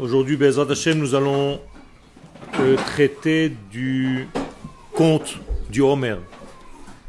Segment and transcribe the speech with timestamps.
[0.00, 1.60] Aujourd'hui, Bezrat Hashem, nous allons
[2.60, 4.28] euh, traiter du
[4.94, 5.38] conte
[5.70, 6.18] du Homer.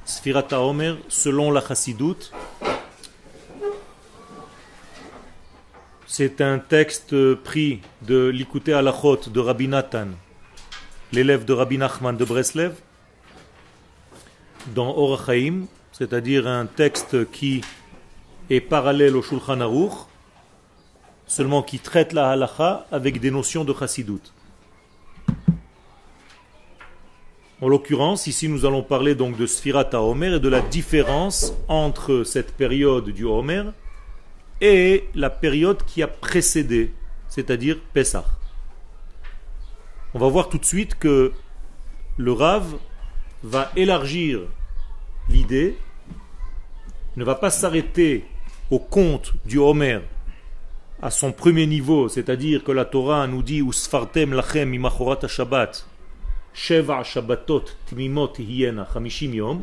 [0.06, 2.32] Sfirata Homer, selon la Chassidoute.
[6.08, 10.08] C'est un texte pris de l'Ikouté Alachot de Rabbi Nathan,
[11.12, 12.74] l'élève de Rabbi Nachman de Breslev,
[14.74, 17.62] dans Orachaim, c'est-à-dire un texte qui
[18.50, 20.08] est parallèle au Shulchan Aruch,
[21.30, 24.34] seulement qui traite la halacha avec des notions de chassidut.
[27.62, 32.24] En l'occurrence, ici nous allons parler donc de Sfirat Homer et de la différence entre
[32.24, 33.64] cette période du Homer
[34.60, 36.94] et la période qui a précédé,
[37.28, 38.26] c'est-à-dire Pessah.
[40.16, 41.32] On va voir tout de suite que
[42.18, 42.76] le Rav
[43.44, 44.42] va élargir
[45.30, 45.78] l'idée,
[47.18, 48.26] ne va pas s'arrêter
[48.72, 50.00] au conte du Homer
[51.02, 55.88] à son premier niveau, c'est-à-dire que la Torah nous dit Usfartem lachem imachorat Shabbat,
[56.54, 59.62] Sheva Shabbatot timimot hiena chamishim yom.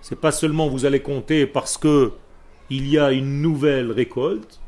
[0.00, 2.12] C'est pas seulement vous allez compter parce que
[2.70, 4.60] il y a une nouvelle récolte.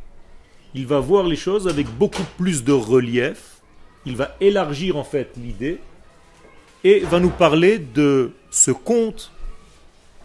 [0.75, 3.61] Il va voir les choses avec beaucoup plus de relief.
[4.07, 5.79] Il va élargir en fait l'idée
[6.85, 9.33] et va nous parler de ce conte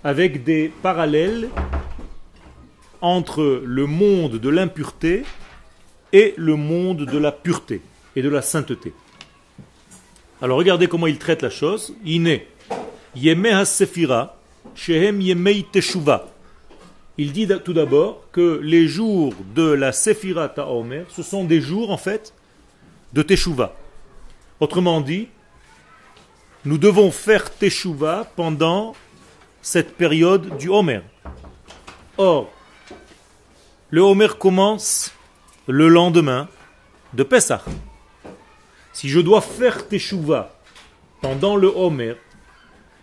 [0.03, 1.49] avec des parallèles
[3.01, 5.23] entre le monde de l'impureté
[6.15, 7.81] et le monde de la pureté
[8.15, 8.93] et de la sainteté.
[10.41, 11.93] Alors regardez comment il traite la chose.
[13.65, 14.37] Sefira.
[17.17, 21.91] Il dit tout d'abord que les jours de la Sephira Ta'omer, ce sont des jours
[21.91, 22.33] en fait
[23.11, 23.75] de Teshuva.
[24.61, 25.27] Autrement dit,
[26.63, 28.95] nous devons faire Teshuva pendant
[29.61, 31.01] cette période du Homer.
[32.17, 32.49] Or,
[33.89, 35.11] le Homer commence
[35.67, 36.47] le lendemain
[37.13, 37.63] de Pessah.
[38.93, 40.53] Si je dois faire Teshuvah
[41.21, 42.15] pendant le Homer,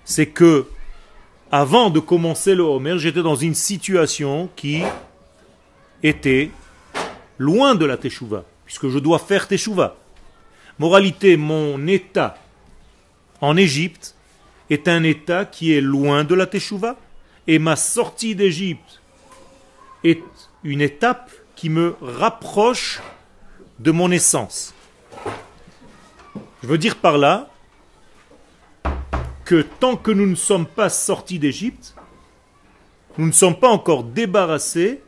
[0.04, 0.66] c'est que
[1.50, 4.82] avant de commencer le Homer, j'étais dans une situation qui
[6.02, 6.50] était
[7.38, 9.96] loin de la Teshuvah, puisque je dois faire Teshuvah.
[10.78, 12.38] Moralité, mon état
[13.40, 14.14] en Égypte
[14.70, 16.96] est un état qui est loin de la Teshuvah,
[17.46, 19.02] et ma sortie d'Égypte
[20.04, 20.22] est
[20.64, 21.30] une étape
[21.62, 23.00] qui me rapproche
[23.78, 24.74] de mon essence.
[26.60, 27.50] Je veux dire par là
[29.44, 31.94] que tant que nous ne sommes pas sortis d'Égypte,
[33.16, 35.02] nous ne sommes pas encore débarrassés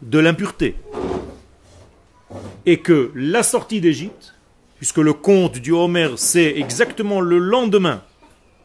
[0.00, 0.76] de l'impureté.
[2.64, 4.36] Et que la sortie d'Égypte,
[4.76, 8.04] puisque le conte du Homer c'est exactement le lendemain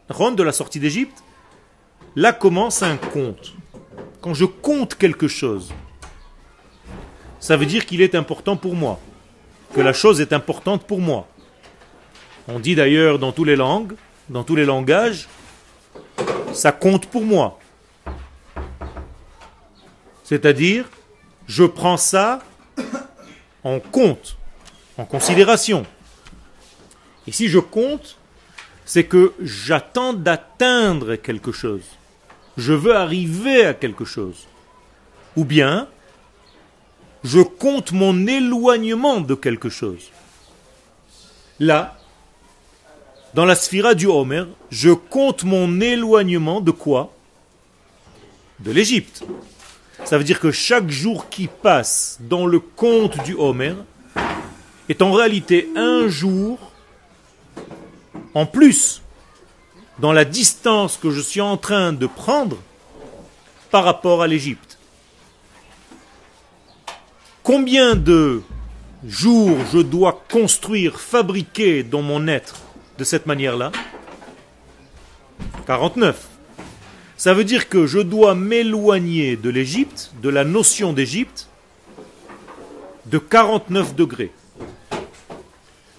[0.08, 1.24] de la sortie d'Égypte,
[2.14, 3.54] là commence un conte.
[4.20, 5.74] Quand je compte quelque chose,
[7.44, 8.98] ça veut dire qu'il est important pour moi,
[9.74, 11.28] que la chose est importante pour moi.
[12.48, 13.92] On dit d'ailleurs dans toutes les langues,
[14.30, 15.28] dans tous les langages,
[16.54, 17.58] ça compte pour moi.
[20.22, 20.88] C'est-à-dire,
[21.46, 22.38] je prends ça
[23.62, 24.38] en compte,
[24.96, 25.84] en considération.
[27.26, 28.16] Et si je compte,
[28.86, 31.84] c'est que j'attends d'atteindre quelque chose.
[32.56, 34.46] Je veux arriver à quelque chose.
[35.36, 35.88] Ou bien,
[37.24, 40.10] je compte mon éloignement de quelque chose.
[41.58, 41.98] Là,
[43.32, 47.12] dans la sphira du Homer, je compte mon éloignement de quoi?
[48.60, 49.24] De l'Égypte.
[50.04, 53.74] Ça veut dire que chaque jour qui passe dans le compte du Homer
[54.90, 56.58] est en réalité un jour
[58.34, 59.00] en plus
[59.98, 62.58] dans la distance que je suis en train de prendre
[63.70, 64.73] par rapport à l'Égypte.
[67.44, 68.40] Combien de
[69.06, 72.62] jours je dois construire, fabriquer dans mon être
[72.96, 73.70] de cette manière-là?
[75.66, 76.26] 49.
[77.18, 81.50] Ça veut dire que je dois m'éloigner de l'Égypte, de la notion d'Égypte,
[83.04, 84.32] de 49 degrés.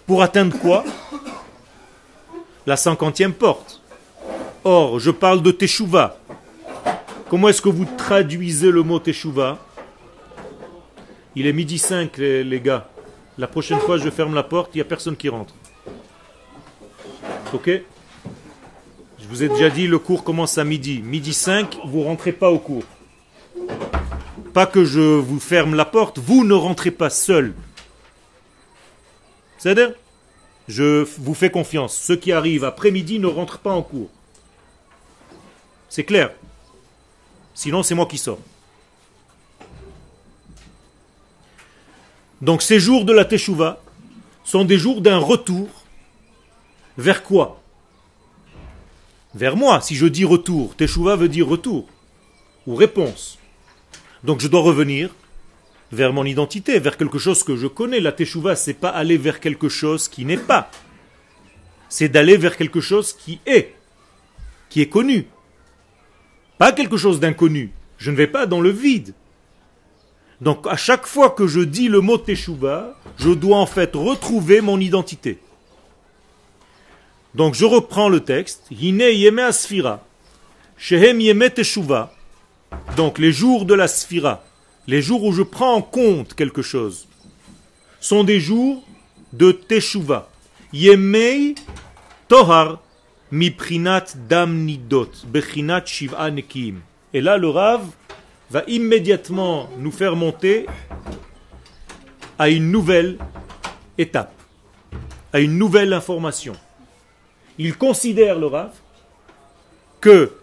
[0.08, 0.84] Pour atteindre quoi?
[2.66, 3.84] La cinquantième porte.
[4.64, 6.18] Or, je parle de Teshuvah.
[7.30, 9.60] Comment est-ce que vous traduisez le mot Teshuvah
[11.36, 12.90] il est midi 5, les, gars.
[13.38, 15.54] La prochaine fois, je ferme la porte, il n'y a personne qui rentre.
[17.54, 17.70] Ok?
[19.20, 21.02] Je vous ai déjà dit, le cours commence à midi.
[21.04, 22.84] Midi 5, vous rentrez pas au cours.
[24.54, 27.54] Pas que je vous ferme la porte, vous ne rentrez pas seul.
[29.58, 29.94] C'est-à-dire
[30.70, 31.98] Je vous fais confiance.
[31.98, 34.10] Ceux qui arrivent après-midi ne rentrent pas en cours.
[35.90, 36.32] C'est clair?
[37.54, 38.40] Sinon, c'est moi qui sors.
[42.46, 43.82] Donc ces jours de la Teshuvah
[44.44, 45.68] sont des jours d'un retour
[46.96, 47.60] vers quoi?
[49.34, 49.82] Vers moi.
[49.82, 51.88] Si je dis retour, Teshuvah veut dire retour
[52.68, 53.40] ou réponse.
[54.24, 55.10] Donc je dois revenir
[55.92, 58.00] vers mon identité, vers quelque chose que je connais.
[58.00, 60.70] La Teshuvah, c'est pas aller vers quelque chose qui n'est pas.
[61.90, 63.74] C'est d'aller vers quelque chose qui est,
[64.70, 65.26] qui est connu.
[66.60, 67.72] Pas quelque chose d'inconnu.
[67.98, 69.16] Je ne vais pas dans le vide.
[70.46, 74.62] Donc à chaque fois que je dis le mot Teshuvah, je dois en fait retrouver
[74.62, 75.40] mon identité.
[77.34, 78.70] Donc je reprends le texte.
[82.96, 84.44] Donc les jours de la sphira,
[84.86, 87.08] les jours où je prends en compte quelque chose,
[88.00, 88.84] sont des jours
[89.34, 90.30] de Teshuvah.
[90.72, 91.56] Yemei
[92.28, 92.84] Tohar
[93.32, 96.82] miprinat dam nidot, bechinat shiv'a nekim.
[97.14, 97.82] Et là, le Rav
[98.50, 100.66] va immédiatement nous faire monter
[102.38, 103.18] à une nouvelle
[103.98, 104.34] étape,
[105.34, 106.54] à une nouvelle information.
[107.58, 108.72] Il considère, le Rav,
[110.02, 110.34] que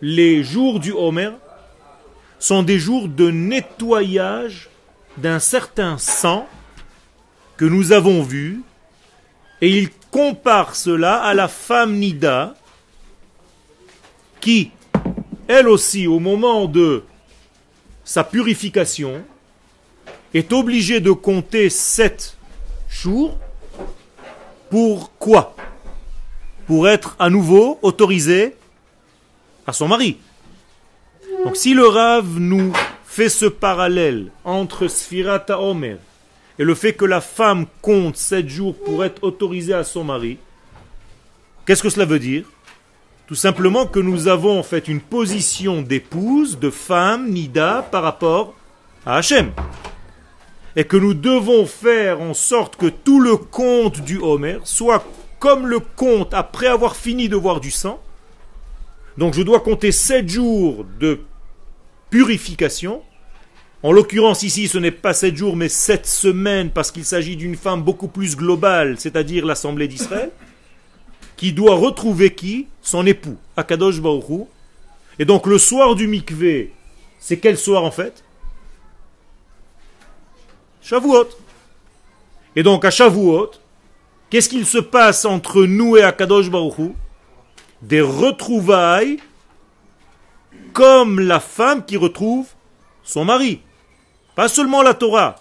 [0.00, 1.30] les jours du Homer
[2.38, 4.70] sont des jours de nettoyage
[5.16, 6.46] d'un certain sang
[7.56, 8.62] que nous avons vu,
[9.60, 12.54] et il compare cela à la femme Nida,
[14.40, 14.70] qui,
[15.48, 17.02] elle aussi, au moment de
[18.04, 19.24] sa purification,
[20.34, 22.36] est obligée de compter sept
[22.88, 23.36] jours.
[24.70, 25.56] Pour quoi?
[26.66, 28.54] Pour être à nouveau autorisée
[29.66, 30.18] à son mari.
[31.44, 32.72] Donc si le Rav nous
[33.06, 35.96] fait ce parallèle entre Sfirata Omer
[36.58, 40.36] et le fait que la femme compte sept jours pour être autorisée à son mari,
[41.64, 42.44] qu'est-ce que cela veut dire?
[43.28, 48.54] Tout simplement que nous avons fait une position d'épouse, de femme, Nida, par rapport
[49.04, 49.52] à Hachem.
[50.76, 55.04] Et que nous devons faire en sorte que tout le compte du Homer soit
[55.38, 58.00] comme le compte après avoir fini de voir du sang.
[59.18, 61.20] Donc je dois compter sept jours de
[62.08, 63.02] purification.
[63.82, 67.56] En l'occurrence ici, ce n'est pas sept jours, mais sept semaines, parce qu'il s'agit d'une
[67.56, 70.30] femme beaucoup plus globale, c'est-à-dire l'Assemblée d'Israël,
[71.38, 74.48] qui doit retrouver qui Son époux, Akadosh Baruch
[75.18, 76.74] Et donc le soir du mikvé,
[77.18, 78.24] c'est quel soir en fait
[80.82, 81.28] Shavuot.
[82.56, 83.52] Et donc à Shavuot,
[84.28, 86.92] qu'est-ce qu'il se passe entre nous et Akadosh Baruch
[87.82, 89.18] Des retrouvailles
[90.72, 92.48] comme la femme qui retrouve
[93.04, 93.60] son mari.
[94.34, 95.36] Pas seulement la Torah.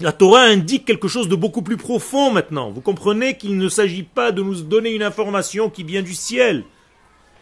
[0.00, 2.70] La Torah indique quelque chose de beaucoup plus profond maintenant.
[2.70, 6.64] Vous comprenez qu'il ne s'agit pas de nous donner une information qui vient du ciel.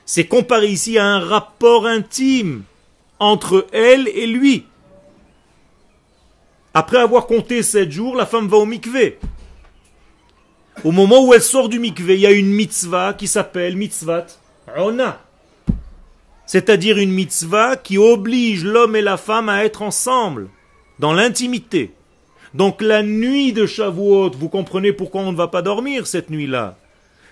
[0.06, 2.62] C'est comparé ici à un rapport intime
[3.18, 4.64] entre elle et lui.
[6.74, 9.18] Après avoir compté sept jours, la femme va au mikvé.
[10.84, 14.26] Au moment où elle sort du mikvé, il y a une mitzvah qui s'appelle mitzvat
[14.76, 15.24] ona
[16.46, 20.48] c'est-à-dire une mitzvah qui oblige l'homme et la femme à être ensemble,
[20.98, 21.92] dans l'intimité.
[22.54, 26.76] Donc la nuit de Shavuot, vous comprenez pourquoi on ne va pas dormir cette nuit-là.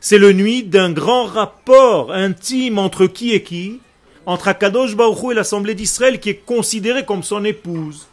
[0.00, 3.78] C'est le nuit d'un grand rapport intime entre qui et qui?
[4.26, 8.08] Entre Akadosh Baruch et l'Assemblée d'Israël qui est considérée comme son épouse.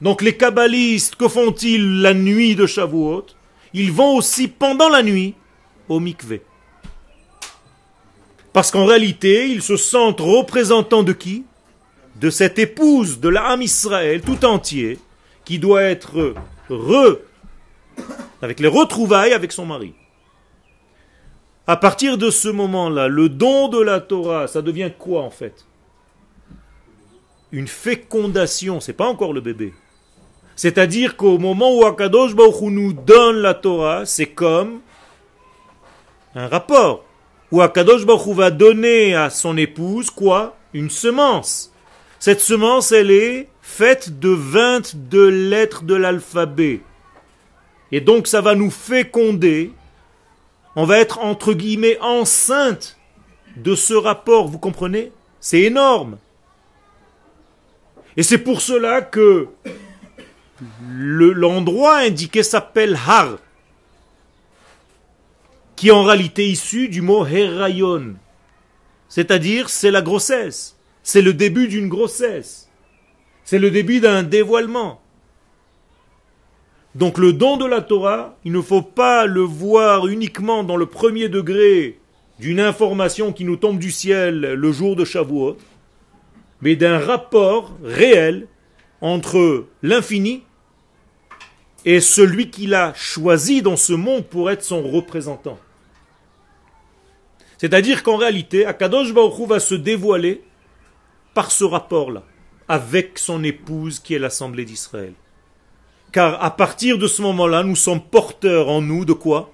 [0.00, 3.26] Donc les kabbalistes, que font-ils la nuit de Shavuot?
[3.74, 5.34] Ils vont aussi pendant la nuit
[5.88, 6.42] au mikveh.
[8.52, 11.44] Parce qu'en réalité, ils se sentent représentants de qui?
[12.16, 14.98] De cette épouse de l'âme Israël tout entier,
[15.50, 16.36] qui doit être
[16.68, 17.18] re,
[18.40, 19.94] avec les retrouvailles avec son mari.
[21.66, 25.66] À partir de ce moment-là, le don de la Torah, ça devient quoi en fait?
[27.50, 29.74] Une fécondation, c'est pas encore le bébé.
[30.54, 34.78] C'est-à-dire qu'au moment où Akadosh Baruch nous donne la Torah, c'est comme
[36.36, 37.04] un rapport
[37.50, 40.56] où Akadosh Baruch va donner à son épouse quoi?
[40.74, 41.72] Une semence.
[42.20, 46.80] Cette semence, elle est faite de 22 lettres de l'alphabet.
[47.92, 49.72] Et donc ça va nous féconder.
[50.76, 52.98] On va être entre guillemets enceinte
[53.56, 55.12] de ce rapport, vous comprenez?
[55.40, 56.18] C'est énorme.
[58.16, 59.48] Et c'est pour cela que
[60.88, 63.38] l'endroit indiqué s'appelle Har
[65.76, 68.16] qui en réalité issu du mot herayon.
[69.08, 70.76] C'est-à-dire, c'est la grossesse.
[71.02, 72.69] C'est le début d'une grossesse.
[73.50, 75.00] C'est le début d'un dévoilement.
[76.94, 80.86] Donc le don de la Torah, il ne faut pas le voir uniquement dans le
[80.86, 81.98] premier degré
[82.38, 85.56] d'une information qui nous tombe du ciel le jour de Shavuot,
[86.62, 88.46] mais d'un rapport réel
[89.00, 90.44] entre l'infini
[91.84, 95.58] est celui qu'il a choisi dans ce monde pour être son représentant.
[97.58, 100.40] C'est-à-dire qu'en réalité, Akadosh Baruch va se dévoiler
[101.34, 102.22] par ce rapport-là,
[102.70, 105.12] avec son épouse qui est l'Assemblée d'Israël.
[106.12, 109.52] Car à partir de ce moment-là, nous sommes porteurs en nous de quoi?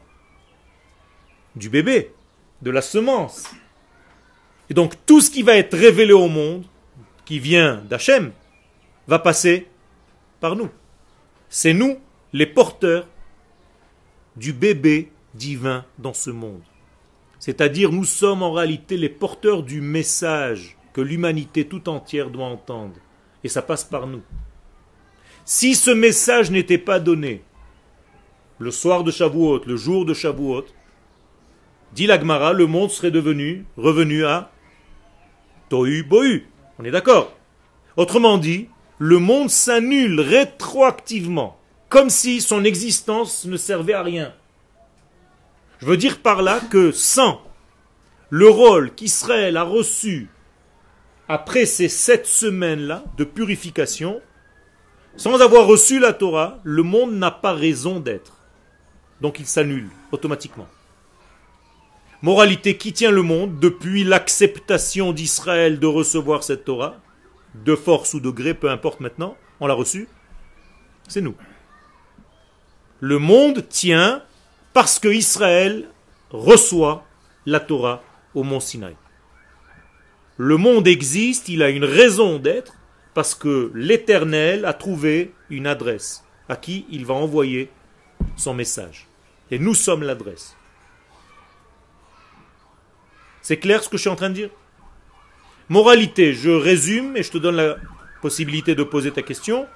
[1.54, 2.12] Du bébé,
[2.60, 3.46] de la semence.
[4.68, 6.66] Et donc tout ce qui va être révélé au monde,
[7.24, 8.32] qui vient d'Hachem,
[9.08, 9.66] va passer
[10.38, 10.68] par nous.
[11.48, 11.98] C'est nous,
[12.34, 13.08] les porteurs
[14.36, 16.60] du bébé divin dans ce monde.
[17.38, 22.96] C'est-à-dire nous sommes en réalité les porteurs du message que l'humanité tout entière doit entendre.
[23.46, 24.22] Et ça passe par nous.
[25.44, 27.44] Si ce message n'était pas donné
[28.58, 30.64] le soir de Shavuot, le jour de Shavuot,
[31.92, 34.50] dit l'Agmara, le monde serait devenu, revenu à
[35.68, 36.48] Tohu Bohu.
[36.80, 37.36] On est d'accord
[37.96, 41.56] Autrement dit, le monde s'annule rétroactivement,
[41.88, 44.34] comme si son existence ne servait à rien.
[45.78, 47.40] Je veux dire par là que sans
[48.28, 50.30] le rôle qu'Israël a reçu
[51.28, 54.20] après ces sept semaines-là de purification,
[55.16, 58.36] sans avoir reçu la Torah, le monde n'a pas raison d'être.
[59.20, 60.68] Donc il s'annule automatiquement.
[62.22, 66.96] Moralité qui tient le monde depuis l'acceptation d'Israël de recevoir cette Torah,
[67.54, 70.08] de force ou de gré, peu importe maintenant, on l'a reçue,
[71.08, 71.34] c'est nous.
[73.00, 74.22] Le monde tient
[74.72, 75.88] parce que Israël
[76.30, 77.04] reçoit
[77.46, 78.02] la Torah
[78.34, 78.96] au mont Sinaï.
[80.38, 82.74] Le monde existe, il a une raison d'être,
[83.14, 87.70] parce que l'Éternel a trouvé une adresse à qui il va envoyer
[88.36, 89.06] son message.
[89.50, 90.56] Et nous sommes l'adresse.
[93.40, 94.50] C'est clair ce que je suis en train de dire?
[95.68, 97.76] Moralité, je résume et je te donne la
[98.20, 99.66] possibilité de poser ta question.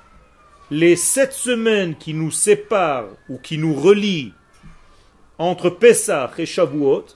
[0.70, 4.34] Les sept semaines qui nous séparent ou qui nous relient
[5.38, 7.06] entre Pessah et Shavuot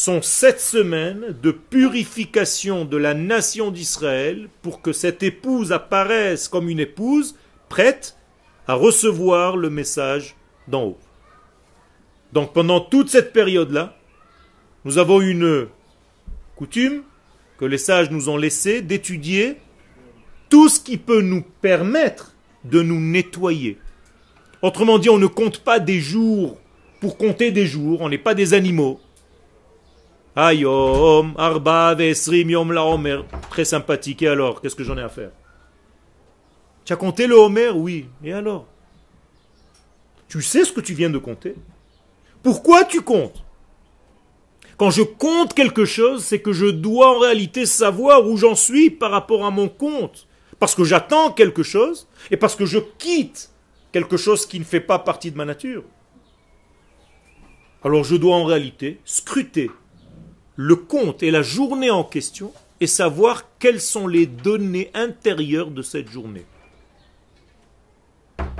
[0.00, 6.70] sont sept semaines de purification de la nation d'Israël pour que cette épouse apparaisse comme
[6.70, 7.36] une épouse
[7.68, 8.16] prête
[8.66, 10.36] à recevoir le message
[10.68, 10.98] d'en haut.
[12.32, 13.94] Donc pendant toute cette période-là,
[14.86, 15.66] nous avons une
[16.56, 17.02] coutume
[17.58, 19.58] que les sages nous ont laissé d'étudier
[20.48, 23.76] tout ce qui peut nous permettre de nous nettoyer.
[24.62, 26.56] Autrement dit, on ne compte pas des jours
[27.02, 28.98] pour compter des jours, on n'est pas des animaux.
[30.36, 33.20] Ayom, Arba, Vesrim, Yom, la Homer.
[33.50, 34.22] Très sympathique.
[34.22, 35.30] Et alors, qu'est-ce que j'en ai à faire?
[36.84, 37.70] Tu as compté le Homer?
[37.70, 38.08] Oui.
[38.22, 38.66] Et alors?
[40.28, 41.56] Tu sais ce que tu viens de compter?
[42.42, 43.44] Pourquoi tu comptes?
[44.76, 48.90] Quand je compte quelque chose, c'est que je dois en réalité savoir où j'en suis
[48.90, 50.26] par rapport à mon compte.
[50.58, 53.50] Parce que j'attends quelque chose et parce que je quitte
[53.92, 55.84] quelque chose qui ne fait pas partie de ma nature.
[57.82, 59.70] Alors je dois en réalité scruter
[60.62, 65.80] le compte et la journée en question et savoir quelles sont les données intérieures de
[65.80, 66.44] cette journée.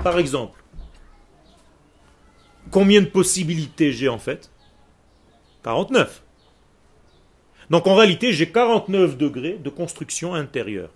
[0.03, 0.63] Par exemple,
[2.71, 4.49] combien de possibilités j'ai en fait?
[5.63, 6.23] 49.
[7.69, 10.89] Donc en réalité, j'ai 49 degrés de construction intérieure.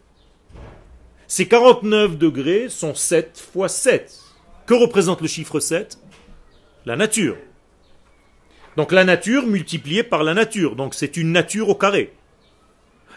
[1.28, 4.22] Ces 49 degrés sont 7 fois 7.
[4.66, 6.00] Que représente le chiffre 7
[6.88, 7.38] La nature.
[8.77, 10.75] Donc la nature multipliée par la nature.
[10.75, 12.13] Donc c'est une nature au carré.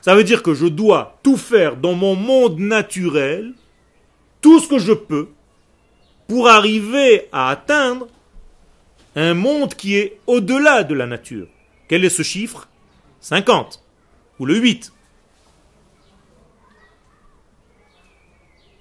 [0.00, 3.52] Ça veut dire que je dois tout faire dans mon monde naturel,
[4.40, 5.28] tout ce que je peux,
[6.28, 8.06] pour arriver à atteindre
[9.16, 11.48] un monde qui est au-delà de la nature.
[11.88, 12.68] Quel est ce chiffre?
[13.20, 13.82] 50
[14.38, 14.92] ou le 8.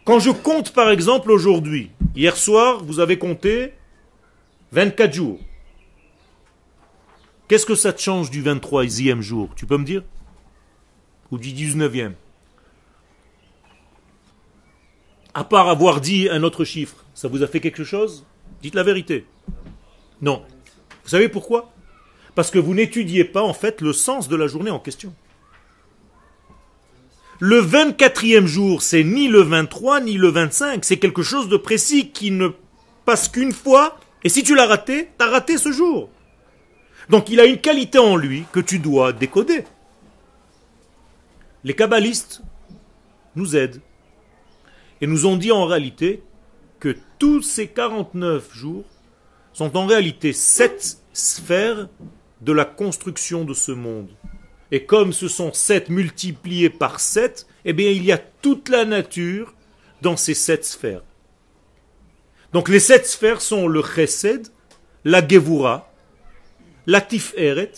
[0.05, 3.73] Quand je compte par exemple aujourd'hui, hier soir vous avez compté
[4.71, 5.39] 24 jours.
[7.47, 10.03] Qu'est-ce que ça te change du 23e jour Tu peux me dire?
[11.31, 12.13] Ou du 19e
[15.33, 18.25] À part avoir dit un autre chiffre, ça vous a fait quelque chose?
[18.61, 19.25] Dites la vérité.
[20.21, 20.43] Non.
[21.03, 21.71] Vous savez pourquoi?
[22.35, 25.13] Parce que vous n'étudiez pas en fait le sens de la journée en question.
[27.39, 32.09] Le 24e jour, c'est ni le 23 ni le 25, c'est quelque chose de précis
[32.09, 32.49] qui ne
[33.05, 36.09] passe qu'une fois, et si tu l'as raté, tu as raté ce jour.
[37.09, 39.63] Donc il a une qualité en lui que tu dois décoder.
[41.63, 42.41] Les kabbalistes
[43.35, 43.81] nous aident
[45.01, 46.23] et nous ont dit en réalité
[46.79, 48.85] que tous ces 49 jours
[49.53, 51.87] sont en réalité sept sphères
[52.41, 54.09] de la construction de ce monde.
[54.71, 58.85] Et comme ce sont sept multipliés par sept, eh bien il y a toute la
[58.85, 59.53] nature
[60.01, 61.03] dans ces sept sphères.
[62.53, 64.47] Donc les sept sphères sont le chesed,
[65.03, 65.86] la gevura,
[66.87, 67.73] la tiferet,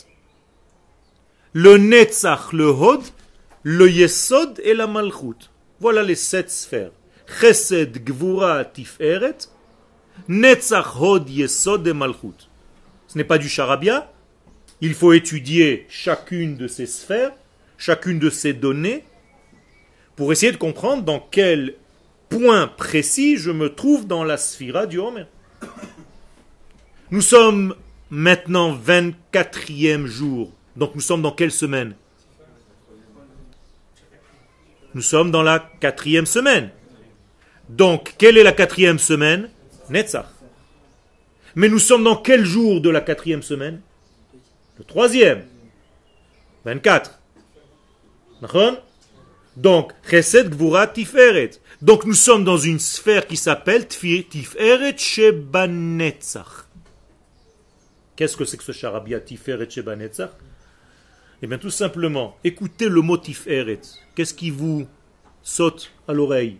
[1.53, 3.01] le netzach, le hod,
[3.63, 5.49] le yesod et la malchut.
[5.79, 6.91] Voilà les sept sphères.
[7.25, 9.49] Chesed, gvura, tiferet,
[10.27, 12.47] netzach, hod, yesod et malchut.
[13.07, 14.11] Ce n'est pas du charabia.
[14.81, 17.33] Il faut étudier chacune de ces sphères,
[17.77, 19.03] chacune de ces données,
[20.15, 21.75] pour essayer de comprendre dans quel
[22.29, 25.25] point précis je me trouve dans la sphira du Homer.
[27.09, 27.73] Nous sommes
[28.09, 30.51] maintenant 24e jour.
[30.75, 31.95] Donc nous sommes dans quelle semaine?
[34.95, 36.71] Nous sommes dans la quatrième semaine.
[37.69, 39.49] Donc, quelle est la quatrième semaine?
[39.89, 40.25] Netzach.
[41.55, 43.81] Mais nous sommes dans quel jour de la quatrième semaine?
[44.79, 45.45] Le troisième.
[46.65, 47.19] 24.
[49.55, 51.51] Donc, Chesed Gvura Tiferet.
[51.81, 56.68] Donc nous sommes dans une sphère qui s'appelle Tiferet Shebanetzach.
[58.19, 60.31] Qu'est-ce que c'est que ce charabia Tiferet Shebanetzach
[61.41, 63.79] Eh bien tout simplement, écoutez le mot Tiferet.
[64.13, 64.85] Qu'est-ce qui vous
[65.41, 66.57] saute à l'oreille?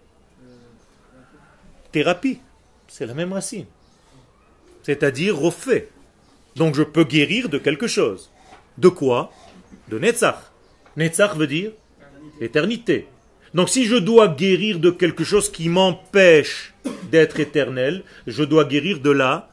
[1.91, 2.39] Thérapie.
[2.87, 3.65] C'est la même racine.
[4.83, 5.89] C'est-à-dire refait.
[6.55, 8.31] Donc je peux guérir de quelque chose.
[8.77, 9.29] De quoi?
[9.89, 10.39] De Netzach.
[10.95, 11.73] Netzach veut dire
[12.39, 13.09] l'éternité.
[13.53, 16.73] Donc si je dois guérir de quelque chose qui m'empêche
[17.11, 19.49] d'être éternel, je dois guérir de la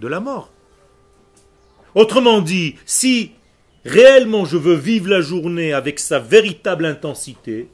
[0.00, 0.50] de la mort.
[1.94, 3.32] Autrement dit, si
[3.84, 7.68] réellement je veux vivre la journée avec sa véritable intensité,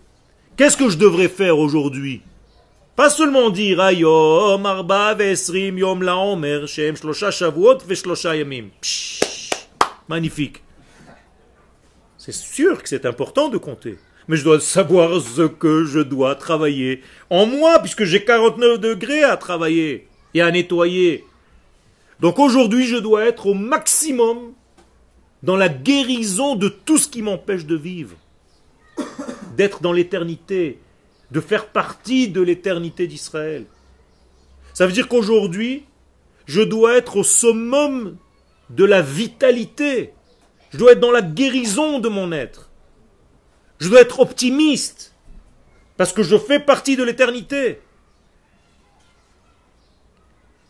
[0.57, 2.23] qu'est-ce que je devrais faire aujourd'hui?
[2.97, 6.03] Pas seulement dire arba vesrim yom
[6.67, 6.95] shem.
[10.09, 10.63] Magnifique.
[12.17, 13.99] C'est sûr que c'est important de compter.
[14.29, 19.23] Mais je dois savoir ce que je dois travailler en moi, puisque j'ai 49 degrés
[19.23, 21.25] à travailler et à nettoyer.
[22.21, 24.53] Donc aujourd'hui, je dois être au maximum
[25.43, 28.17] dans la guérison de tout ce qui m'empêche de vivre,
[29.57, 30.81] d'être dans l'éternité,
[31.31, 33.67] de faire partie de l'éternité d'Israël.
[34.73, 35.85] Ça veut dire qu'aujourd'hui,
[36.47, 38.17] je dois être au summum
[38.71, 40.13] de la vitalité
[40.77, 42.69] je dois être dans la guérison de mon être.
[43.79, 45.15] Je dois être optimiste.
[45.97, 47.81] Parce que je fais partie de l'éternité.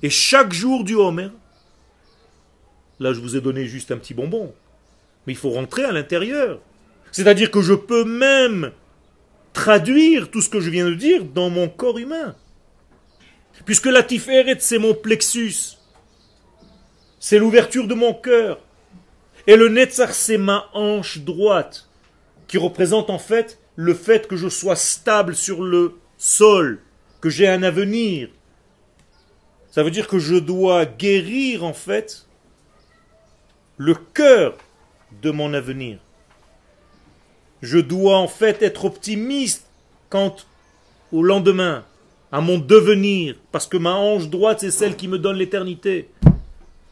[0.03, 1.31] Et chaque jour du Homer,
[3.01, 4.55] là je vous ai donné juste un petit bonbon,
[5.27, 6.61] mais il faut rentrer à l'intérieur.
[7.13, 8.73] C'est-à-dire que je peux même
[9.53, 12.37] traduire tout ce que je viens de dire dans mon corps humain.
[13.65, 15.79] Puisque la tiferet, c'est mon plexus.
[17.19, 18.61] C'est l'ouverture de mon cœur.
[19.47, 21.89] Et le Netzach, c'est ma hanche droite,
[22.49, 26.81] qui représente en fait le fait que je sois stable sur le sol,
[27.21, 28.29] que j'ai un avenir.
[29.77, 32.27] Ça veut dire que je dois guérir en fait
[33.77, 34.57] le cœur
[35.21, 35.99] de mon avenir.
[37.61, 39.69] Je dois en fait être optimiste
[40.09, 40.35] quant
[41.13, 41.85] au lendemain,
[42.33, 46.09] à mon devenir, parce que ma hanche droite, c'est celle qui me donne l'éternité.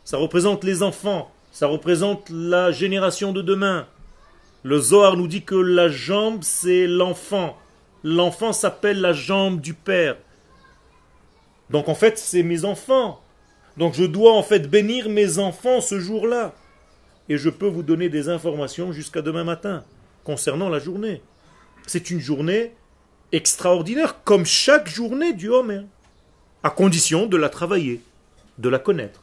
[0.05, 1.33] Ça représente les enfants.
[1.53, 3.87] Ça représente la génération de demain.
[4.63, 7.57] Le Zohar nous dit que la jambe, c'est l'enfant.
[8.03, 10.19] L'enfant s'appelle la jambe du père.
[11.71, 13.21] Donc en fait, c'est mes enfants.
[13.77, 16.55] Donc je dois en fait bénir mes enfants ce jour-là.
[17.29, 19.85] Et je peux vous donner des informations jusqu'à demain matin
[20.25, 21.23] concernant la journée.
[21.87, 22.73] C'est une journée
[23.33, 25.83] extraordinaire, comme chaque journée du Homer,
[26.63, 28.01] à condition de la travailler,
[28.59, 29.23] de la connaître,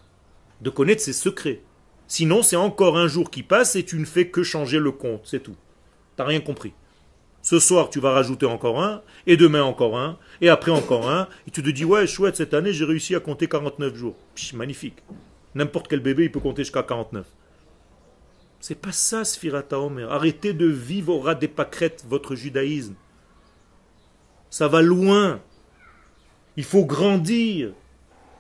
[0.62, 1.62] de connaître ses secrets.
[2.08, 5.22] Sinon, c'est encore un jour qui passe et tu ne fais que changer le compte,
[5.24, 5.56] c'est tout.
[6.18, 6.74] T'as rien compris.
[7.52, 11.28] Ce soir, tu vas rajouter encore un, et demain encore un, et après encore un,
[11.46, 14.16] et tu te dis, ouais, chouette, cette année, j'ai réussi à compter 49 jours.
[14.54, 15.00] magnifique.
[15.54, 17.26] N'importe quel bébé, il peut compter jusqu'à 49.
[18.62, 20.10] C'est pas ça, Sfirata Omer.
[20.10, 22.96] Arrêtez de vivre au ras des pâquerettes votre judaïsme.
[24.50, 25.42] Ça va loin.
[26.56, 27.74] Il faut grandir.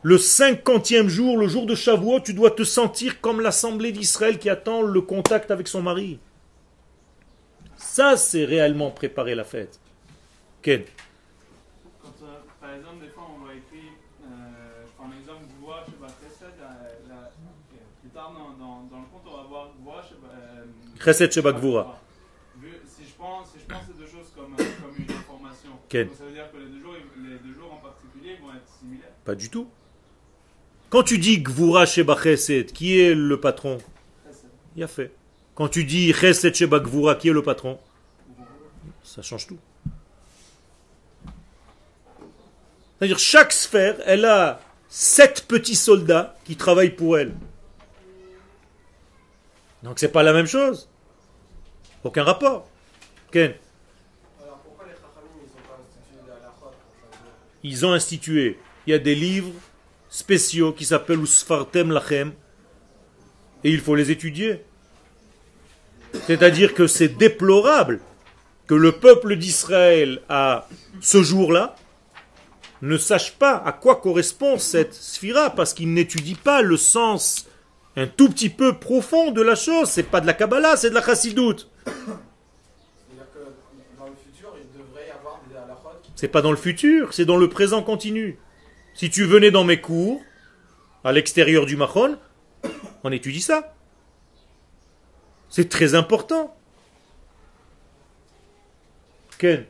[0.03, 4.49] Le cinquantième jour, le jour de Shavuot, tu dois te sentir comme l'assemblée d'Israël qui
[4.49, 6.17] attend le contact avec son mari.
[7.91, 9.77] Ça, c'est réellement préparer la fête.
[10.61, 10.83] Ken
[12.01, 13.91] Quand, euh, par exemple, des fois, on va écrire,
[14.23, 17.25] euh, je prends un exemple, Gvoa Sheba Chesed, euh,
[17.99, 20.27] plus tard dans, dans, dans, le compte, on va voir Gvoa Sheba...
[20.33, 21.99] Euh, Chesed Sheba Gvura.
[22.85, 26.07] Si je pense, si je pense ces deux choses comme, euh, comme une information, Ken.
[26.07, 28.71] donc ça veut dire que les deux, jours, les deux jours en particulier vont être
[28.79, 29.67] similaires Pas du tout.
[30.89, 33.79] Quand tu dis Gvura Sheba Chesed, qui est le patron?
[34.77, 35.11] Il a fait.
[35.55, 37.79] Quand tu dis Chesed qui est le patron?
[39.03, 39.59] Ça change tout.
[42.97, 47.33] C'est-à-dire chaque sphère, elle a sept petits soldats qui travaillent pour elle.
[49.83, 50.87] Donc c'est pas la même chose.
[52.03, 52.67] Aucun rapport.
[53.31, 53.53] Ken
[54.39, 56.19] Alors pourquoi ils ont institué
[57.63, 58.59] Ils ont institué.
[58.85, 59.51] Il y a des livres
[60.09, 62.33] spéciaux qui s'appellent Usfartem Lachem.
[63.63, 64.63] Et il faut les étudier.
[66.27, 67.99] C'est-à-dire que c'est déplorable
[68.67, 70.67] que le peuple d'Israël, à
[71.01, 71.75] ce jour-là,
[72.81, 77.47] ne sache pas à quoi correspond cette sphira, parce qu'il n'étudie pas le sens
[77.95, 79.89] un tout petit peu profond de la chose.
[79.89, 81.69] C'est pas de la Kabbalah, c'est de la Chassidoute.
[86.15, 88.37] C'est pas dans le futur, c'est dans le présent continu.
[88.93, 90.21] Si tu venais dans mes cours,
[91.03, 92.17] à l'extérieur du Mahon,
[93.03, 93.73] on étudie ça.
[95.51, 96.55] C'est très important.
[99.37, 99.65] Ken,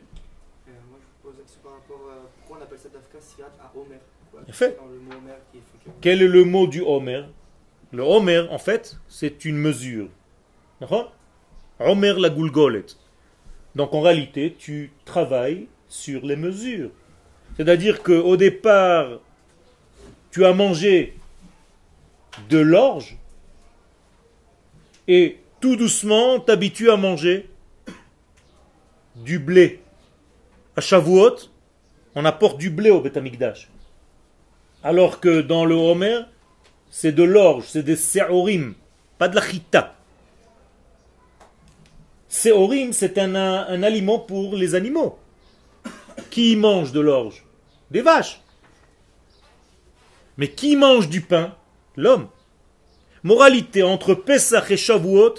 [0.68, 3.18] Euh, moi, je vous pose la question par rapport à pourquoi on appelle ça Dafka
[3.20, 3.98] Sirat à Homer.
[4.20, 4.76] Pourquoi Bien fait.
[4.78, 5.90] Dans le mot Homer qui fait que.
[6.00, 7.24] quel est le mot du Homer?
[7.92, 10.08] Le Homer, en fait, c'est une mesure.
[10.80, 11.12] D'accord?
[11.80, 12.86] Homer la Gulgolet.
[13.74, 16.90] Donc en réalité, tu travailles sur les mesures.
[17.56, 19.18] C'est-à-dire qu'au départ,
[20.30, 21.16] tu as mangé
[22.48, 23.16] de l'orge
[25.08, 27.48] et tout doucement t'habitues à manger
[29.14, 29.80] du blé.
[30.76, 31.36] À Shavuot,
[32.16, 33.70] on apporte du blé au Beth Amikdash.
[34.82, 36.22] Alors que dans le Homer,
[36.90, 38.74] c'est de l'orge, c'est des séorim,
[39.18, 39.94] pas de la chita.
[42.28, 45.16] Séorim, c'est un, un aliment pour les animaux.
[46.30, 47.44] Qui mange de l'orge
[47.92, 48.40] Des vaches.
[50.38, 51.54] Mais qui mange du pain?
[51.96, 52.26] L'homme.
[53.22, 55.34] Moralité, entre Pesach et Shavuot,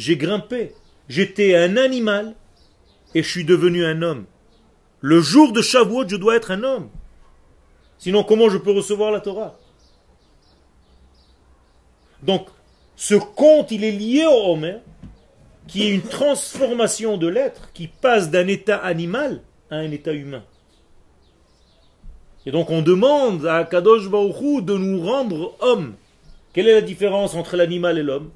[0.00, 0.72] j'ai grimpé.
[1.10, 2.34] J'étais un animal
[3.14, 4.24] et je suis devenu un homme.
[5.00, 6.88] Le jour de Shavuot, je dois être un homme.
[7.98, 9.58] Sinon, comment je peux recevoir la Torah?
[12.22, 12.48] Donc,
[12.96, 14.78] ce conte, il est lié au Homer,
[15.66, 20.44] qui est une transformation de l'être, qui passe d'un état animal à un état humain.
[22.46, 25.94] Et donc, on demande à Kadosh Baruch Hu de nous rendre hommes.
[26.54, 28.30] Quelle est la différence entre l'animal et l'homme?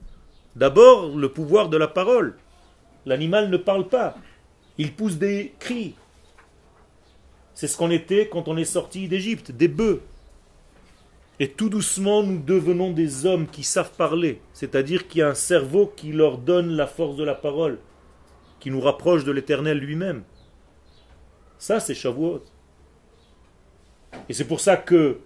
[0.57, 2.37] D'abord, le pouvoir de la parole.
[3.07, 4.17] L'animal ne parle pas.
[4.79, 5.95] Il pousse des cris.
[7.55, 10.01] C'est ce qu'on était quand on est sorti d'Égypte, des bœufs.
[11.41, 15.35] Et tout doucement, nous devenons des hommes qui savent parler, c'est-à-dire qu'il y a un
[15.35, 17.81] cerveau qui leur donne la force de la parole,
[18.61, 20.23] qui nous rapproche de l'Éternel lui-même.
[21.59, 22.45] Ça, c'est Shavuot.
[24.29, 25.19] Et c'est pour ça que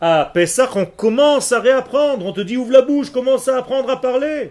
[0.00, 2.24] à Pessah, on commence à réapprendre.
[2.26, 4.50] On te dit ouvre la bouche, commence à apprendre à parler.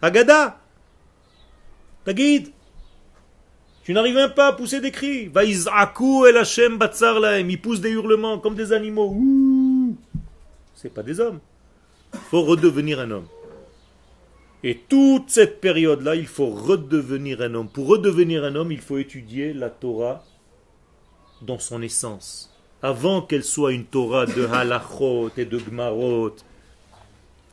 [0.00, 0.58] Agada,
[2.04, 2.52] Tagid,
[3.82, 5.26] tu n'arrives même pas à pousser des cris.
[5.28, 7.50] Vaïzaku el Hashem batzar lahem.
[7.50, 9.16] Ils poussent des hurlements comme des animaux.
[10.74, 11.40] C'est pas des hommes.
[12.14, 13.26] Il faut redevenir un homme.
[14.64, 17.68] Et toute cette période-là, il faut redevenir un homme.
[17.68, 20.24] Pour redevenir un homme, il faut étudier la Torah
[21.42, 22.55] dans son essence.
[22.82, 26.36] Avant qu'elle soit une Torah de halachot et de gmarot,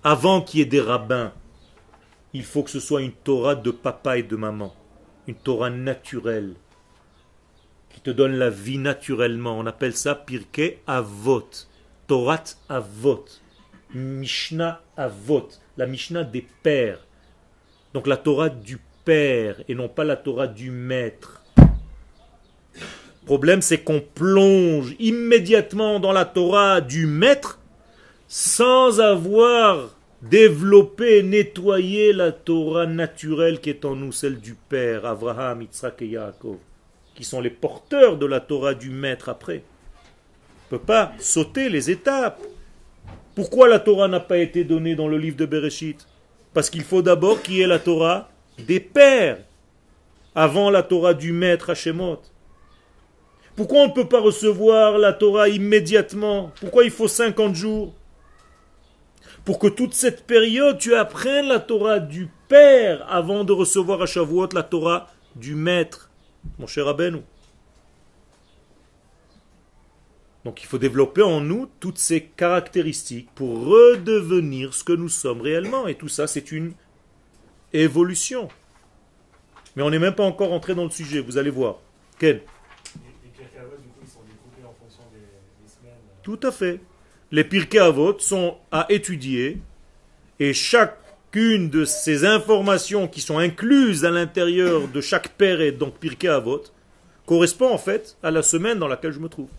[0.03, 1.31] avant qu'il y ait des rabbins,
[2.33, 4.73] il faut que ce soit une Torah de papa et de maman
[5.27, 6.55] une Torah naturelle,
[7.89, 9.57] qui te donne la vie naturellement.
[9.57, 11.49] On appelle ça Pirkei Avot,
[12.07, 13.25] Torat Avot,
[13.93, 17.05] Mishnah Avot, la Mishnah des pères.
[17.93, 21.42] Donc la Torah du père et non pas la Torah du maître.
[23.23, 27.59] Le problème, c'est qu'on plonge immédiatement dans la Torah du maître
[28.27, 35.61] sans avoir développer, nettoyer la Torah naturelle qui est en nous, celle du Père, Abraham,
[35.61, 36.57] Yitzhak et Yaakov,
[37.15, 39.63] qui sont les porteurs de la Torah du Maître après.
[40.71, 42.41] On ne peut pas sauter les étapes.
[43.35, 46.07] Pourquoi la Torah n'a pas été donnée dans le livre de Bereshit?
[46.53, 49.39] Parce qu'il faut d'abord qu'il y ait la Torah des pères,
[50.35, 52.19] avant la Torah du Maître Hashemot.
[53.55, 56.51] Pourquoi on ne peut pas recevoir la Torah immédiatement?
[56.59, 57.93] Pourquoi il faut 50 jours?
[59.45, 64.05] Pour que toute cette période, tu apprennes la Torah du Père avant de recevoir à
[64.05, 66.09] Shavuot la Torah du Maître,
[66.57, 67.23] mon cher Abenou.
[70.45, 75.41] Donc il faut développer en nous toutes ces caractéristiques pour redevenir ce que nous sommes
[75.41, 75.87] réellement.
[75.87, 76.73] Et tout ça, c'est une
[77.71, 78.49] évolution.
[79.75, 81.77] Mais on n'est même pas encore entré dans le sujet, vous allez voir.
[82.19, 85.93] Quel Les Pirkei Avot, du coup, ils sont découpés en fonction des, des semaines.
[86.23, 86.79] Tout à fait.
[87.31, 89.59] Les Pirkei Avot sont à étudier
[90.39, 95.95] et chacune de ces informations qui sont incluses à l'intérieur de chaque père et donc
[95.99, 96.63] Pirkei Avot
[97.25, 99.49] correspond en fait à la semaine dans laquelle je me trouve.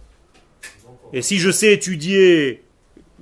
[1.13, 2.63] Et si je sais étudier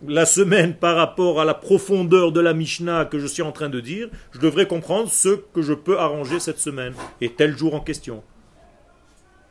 [0.06, 3.68] la semaine par rapport à la profondeur de la Mishnah que je suis en train
[3.68, 7.74] de dire, je devrais comprendre ce que je peux arranger cette semaine et tel jour
[7.74, 8.22] en question.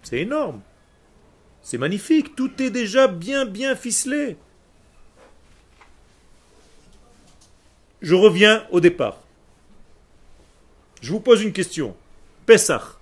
[0.04, 0.62] C'est énorme.
[1.64, 2.36] C'est magnifique.
[2.36, 4.38] Tout est déjà bien, bien ficelé.
[8.02, 9.20] Je reviens au départ.
[11.02, 11.96] Je vous pose une question.
[12.46, 12.98] Pessah.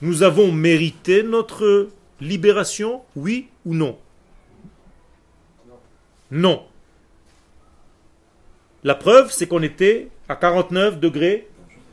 [0.00, 1.88] Nous avons mérité notre
[2.20, 3.98] libération, oui ou non?
[6.30, 6.66] Non.
[8.82, 11.48] La preuve, c'est qu'on était à 49 degrés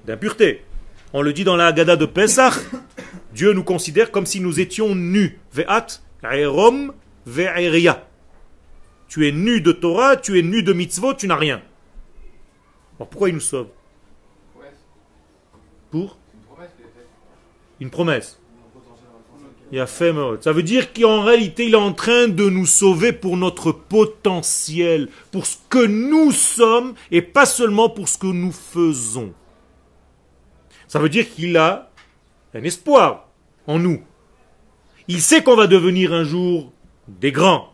[0.05, 0.63] d'impureté.
[1.13, 2.53] On le dit dans la Haggadah de Pesach.
[3.33, 5.39] Dieu nous considère comme si nous étions nus.
[5.53, 6.93] Ve'at, erom,
[7.25, 8.07] ve'eria.
[9.07, 11.61] Tu es nu de Torah, tu es nu de mitzvot, tu n'as rien.
[12.97, 13.67] Alors pourquoi il nous sauve?
[15.89, 16.17] Pour
[17.79, 18.39] Une promesse.
[19.71, 23.13] Il a fait Ça veut dire qu'en réalité, il est en train de nous sauver
[23.13, 28.51] pour notre potentiel, pour ce que nous sommes et pas seulement pour ce que nous
[28.51, 29.33] faisons.
[30.87, 31.90] Ça veut dire qu'il a
[32.53, 33.29] un espoir
[33.67, 34.01] en nous.
[35.07, 36.71] Il sait qu'on va devenir un jour
[37.07, 37.73] des grands.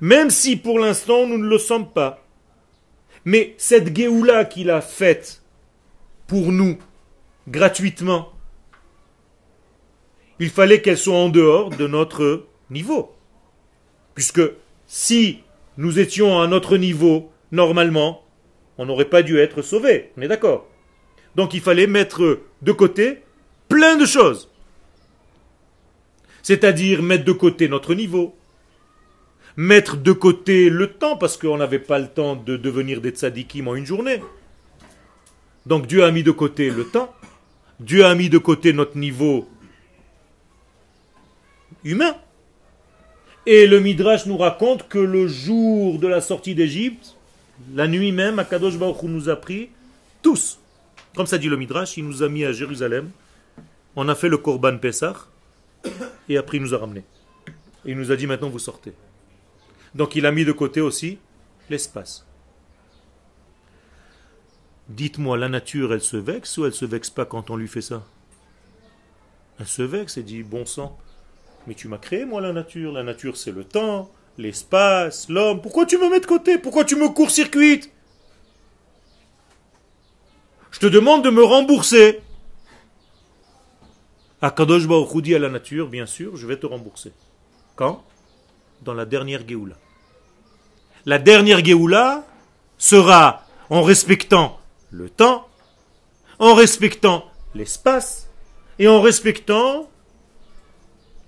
[0.00, 2.24] Même si pour l'instant nous ne le sommes pas.
[3.24, 5.42] Mais cette Géoula qu'il a faite
[6.26, 6.78] pour nous,
[7.48, 8.32] gratuitement,
[10.38, 13.14] il fallait qu'elle soit en dehors de notre niveau.
[14.14, 14.42] Puisque
[14.86, 15.40] si
[15.76, 18.24] nous étions à notre niveau, normalement,
[18.78, 20.12] on n'aurait pas dû être sauvés.
[20.16, 20.70] On est d'accord
[21.36, 23.22] donc il fallait mettre de côté
[23.70, 24.50] plein de choses.
[26.42, 28.34] C'est-à-dire mettre de côté notre niveau,
[29.56, 33.68] mettre de côté le temps, parce qu'on n'avait pas le temps de devenir des tzadikim
[33.68, 34.22] en une journée.
[35.64, 37.14] Donc Dieu a mis de côté le temps,
[37.78, 39.48] Dieu a mis de côté notre niveau
[41.84, 42.16] humain.
[43.46, 47.16] Et le Midrash nous raconte que le jour de la sortie d'Égypte,
[47.74, 49.70] la nuit même, Akadosh Baruch nous a pris
[50.22, 50.60] tous
[51.14, 53.10] comme ça dit le Midrash, il nous a mis à Jérusalem,
[53.96, 55.26] on a fait le Korban Pessah,
[56.28, 57.04] et après il nous a ramenés.
[57.84, 58.92] il nous a dit maintenant vous sortez.
[59.94, 61.18] Donc il a mis de côté aussi
[61.68, 62.26] l'espace.
[64.88, 67.80] Dites-moi, la nature, elle se vexe ou elle se vexe pas quand on lui fait
[67.80, 68.04] ça?
[69.60, 70.98] Elle se vexe et dit, bon sang,
[71.66, 72.92] mais tu m'as créé moi la nature.
[72.92, 75.62] La nature c'est le temps, l'espace, l'homme.
[75.62, 76.58] Pourquoi tu me mets de côté?
[76.58, 77.92] Pourquoi tu me court-circuites?
[80.72, 82.20] Je te demande de me rembourser.
[84.42, 87.12] Akadosh Baruch dit à la nature, bien sûr, je vais te rembourser.
[87.76, 88.02] Quand?
[88.82, 89.76] Dans la dernière Géoula.
[91.04, 92.24] La dernière Géoula
[92.78, 94.58] sera en respectant
[94.90, 95.46] le temps,
[96.38, 97.24] en respectant
[97.54, 98.28] l'espace
[98.78, 99.90] et en respectant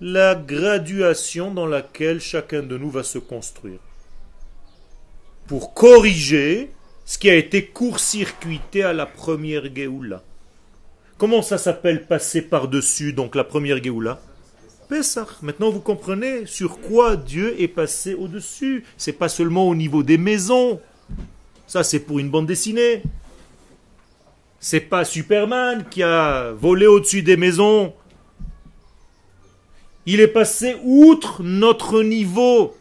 [0.01, 3.79] la graduation dans laquelle chacun de nous va se construire.
[5.47, 6.71] Pour corriger
[7.05, 10.23] ce qui a été court-circuité à la première Géoula.
[11.23, 14.19] Comment ça s'appelle passer par-dessus, donc la première Géoula?
[14.89, 15.25] Pessah.
[15.41, 18.83] Maintenant vous comprenez sur quoi Dieu est passé au-dessus.
[18.97, 20.81] C'est pas seulement au niveau des maisons.
[21.65, 23.03] Ça c'est pour une bande dessinée.
[24.59, 27.93] C'est pas Superman qui a volé au-dessus des maisons.
[30.05, 32.75] Il est passé outre notre niveau.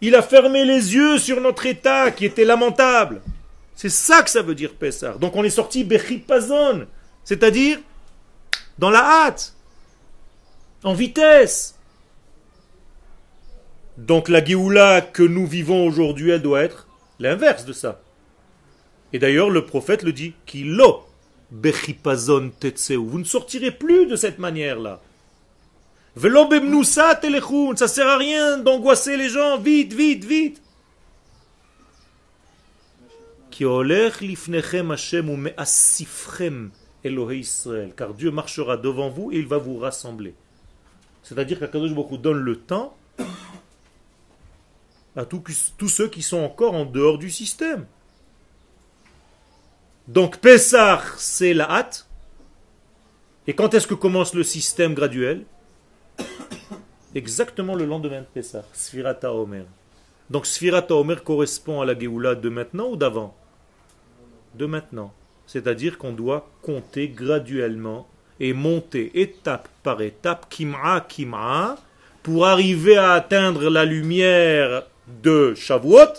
[0.00, 3.20] Il a fermé les yeux sur notre état qui était lamentable.
[3.76, 5.18] C'est ça que ça veut dire Pessar.
[5.18, 6.86] Donc on est sorti Bechipazon,
[7.24, 7.78] c'est-à-dire
[8.78, 9.54] dans la hâte,
[10.82, 11.78] en vitesse.
[13.98, 18.00] Donc la Géoula que nous vivons aujourd'hui, elle doit être l'inverse de ça.
[19.12, 21.04] Et d'ailleurs, le prophète le dit, Kilo
[21.50, 22.96] Bechipazon Tetseu.
[22.96, 25.00] Vous ne sortirez plus de cette manière-là.
[26.16, 29.58] Ça sert à rien d'angoisser les gens.
[29.58, 30.62] Vite, vite, vite.
[37.96, 40.34] Car Dieu marchera devant vous et il va vous rassembler.
[41.22, 42.96] C'est-à-dire qu'Akadosh Baruch donne le temps
[45.16, 47.86] à tous ceux qui sont encore en dehors du système.
[50.06, 52.06] Donc Pessah, c'est la hâte.
[53.46, 55.46] Et quand est-ce que commence le système graduel?
[57.14, 59.64] Exactement le lendemain de Pessah, Sfirata Omer.
[60.28, 63.34] Donc Sfirata Omer correspond à la Géoula de maintenant ou d'avant?
[64.56, 65.12] De maintenant.
[65.46, 68.08] C'est-à-dire qu'on doit compter graduellement
[68.40, 71.76] et monter étape par étape, kim'a kim'a,
[72.22, 74.82] pour arriver à atteindre la lumière
[75.22, 76.14] de Shavuot,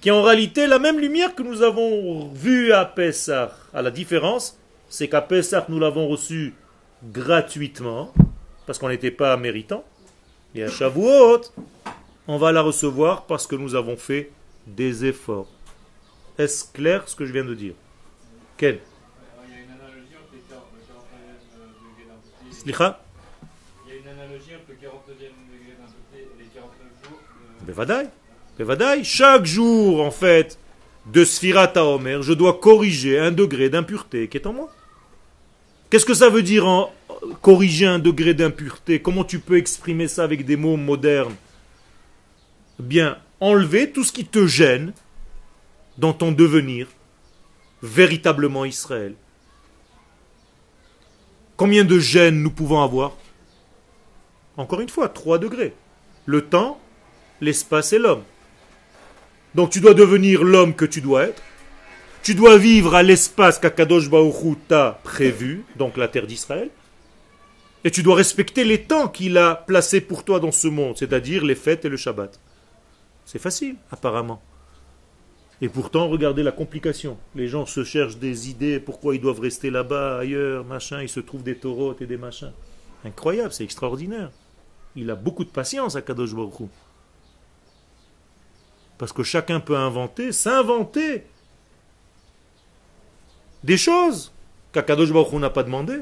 [0.00, 3.56] qui est en réalité la même lumière que nous avons vue à Pessah.
[3.72, 6.54] À la différence, c'est qu'à Pessah, nous l'avons reçue
[7.04, 8.12] gratuitement,
[8.66, 9.84] parce qu'on n'était pas méritant.
[10.54, 11.42] Et à Shavuot,
[12.26, 14.30] on va la recevoir parce que nous avons fait
[14.66, 15.51] des efforts.
[16.38, 17.74] Est-ce clair ce que je viens de dire?
[18.56, 18.80] Quel?
[19.46, 22.56] Il y a une analogie entre les 40 le 49e degré d'un côté.
[22.56, 23.04] Slicha?
[23.86, 27.18] Il y a une analogie entre le 49e degré d'un côté et les 49 jours.
[27.66, 28.08] Bevadaï.
[28.58, 29.04] Bevadaï.
[29.04, 30.58] Chaque jour, en fait,
[31.06, 34.72] de Sfirat à Omer, je dois corriger un degré d'impureté qui est en moi.
[35.90, 36.92] Qu'est-ce que ça veut dire en
[37.42, 39.02] corriger un degré d'impureté?
[39.02, 41.34] Comment tu peux exprimer ça avec des mots modernes?
[42.78, 44.94] Bien, enlever tout ce qui te gêne
[45.98, 46.88] dans ton devenir
[47.82, 49.14] véritablement Israël.
[51.56, 53.12] Combien de gênes nous pouvons avoir?
[54.56, 55.74] Encore une fois, 3 degrés.
[56.26, 56.80] Le temps,
[57.40, 58.22] l'espace et l'homme.
[59.54, 61.42] Donc tu dois devenir l'homme que tu dois être.
[62.22, 66.70] Tu dois vivre à l'espace qu'Akadosh Hu t'a prévu, donc la terre d'Israël.
[67.84, 71.44] Et tu dois respecter les temps qu'il a placés pour toi dans ce monde, c'est-à-dire
[71.44, 72.38] les fêtes et le Shabbat.
[73.24, 74.40] C'est facile, apparemment.
[75.62, 77.16] Et pourtant, regardez la complication.
[77.36, 81.20] Les gens se cherchent des idées, pourquoi ils doivent rester là-bas, ailleurs, machin, il se
[81.20, 82.52] trouve des taureaux et des machins.
[83.04, 84.30] Incroyable, c'est extraordinaire.
[84.96, 86.68] Il a beaucoup de patience à Kadosh Baruch.
[88.98, 91.24] Parce que chacun peut inventer, s'inventer
[93.62, 94.32] des choses
[94.72, 96.00] qu'Akadosh Baruch n'a pas demandé.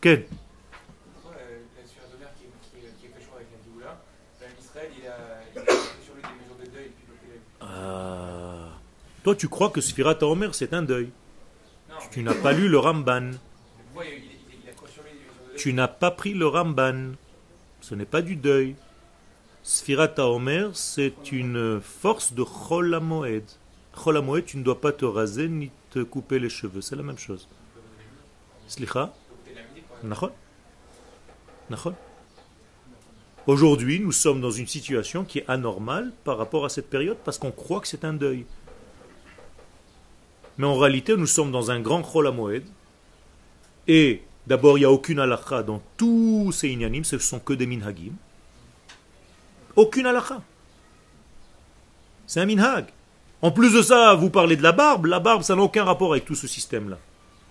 [0.00, 4.00] Quel Pourquoi euh, là-dessus un donneur qui, qui, qui est quelque chose avec la Géoula,
[4.40, 5.16] ben, Israël, il a,
[5.54, 8.78] il a fait sur lui des mesures de deuil, puis il a fait- Ah.
[9.26, 11.10] Toi, tu crois que Sfirat Omer, c'est un deuil.
[11.90, 13.32] Non, Tu n'as pas lu le Ramban.
[13.32, 13.38] il,
[14.04, 17.14] il, il, a Tu n'as pas pris le Ramban.
[17.80, 18.76] Ce n'est pas du deuil.
[19.64, 23.42] Sfirat Omer, c'est une force de Chol HaMoed.
[23.96, 26.80] Chol HaMoed, tu ne dois pas te raser ni te couper les cheveux.
[26.80, 27.48] C'est la même chose.
[28.68, 29.12] Slicha?
[33.48, 37.38] Aujourd'hui, nous sommes dans une situation qui est anormale par rapport à cette période parce
[37.38, 38.46] qu'on croit que c'est un deuil.
[40.58, 42.32] Mais en réalité, nous sommes dans un grand Chol.
[43.88, 47.66] Et d'abord, il n'y a aucune halakha dans tous ces inyanim, ce sont que des
[47.66, 48.12] minhagim.
[49.76, 50.42] Aucune halakha.
[52.26, 52.86] C'est un minhag.
[53.42, 55.06] En plus de ça, vous parlez de la barbe.
[55.06, 56.98] La barbe, ça n'a aucun rapport avec tout ce système-là.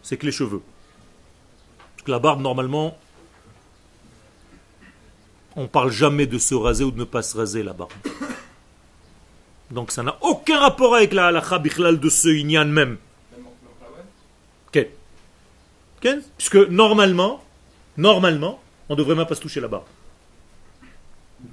[0.01, 0.61] C'est que les cheveux.
[1.95, 2.97] Parce que la barbe, normalement,
[5.55, 7.91] on parle jamais de se raser ou de ne pas se raser la barbe.
[9.71, 12.97] Donc ça n'a aucun rapport avec la halakha bichlal de ce inyan même.
[14.71, 14.87] Ken.
[16.01, 17.43] Ken Puisque normalement,
[17.97, 19.85] normalement, on devrait même pas se toucher la barbe.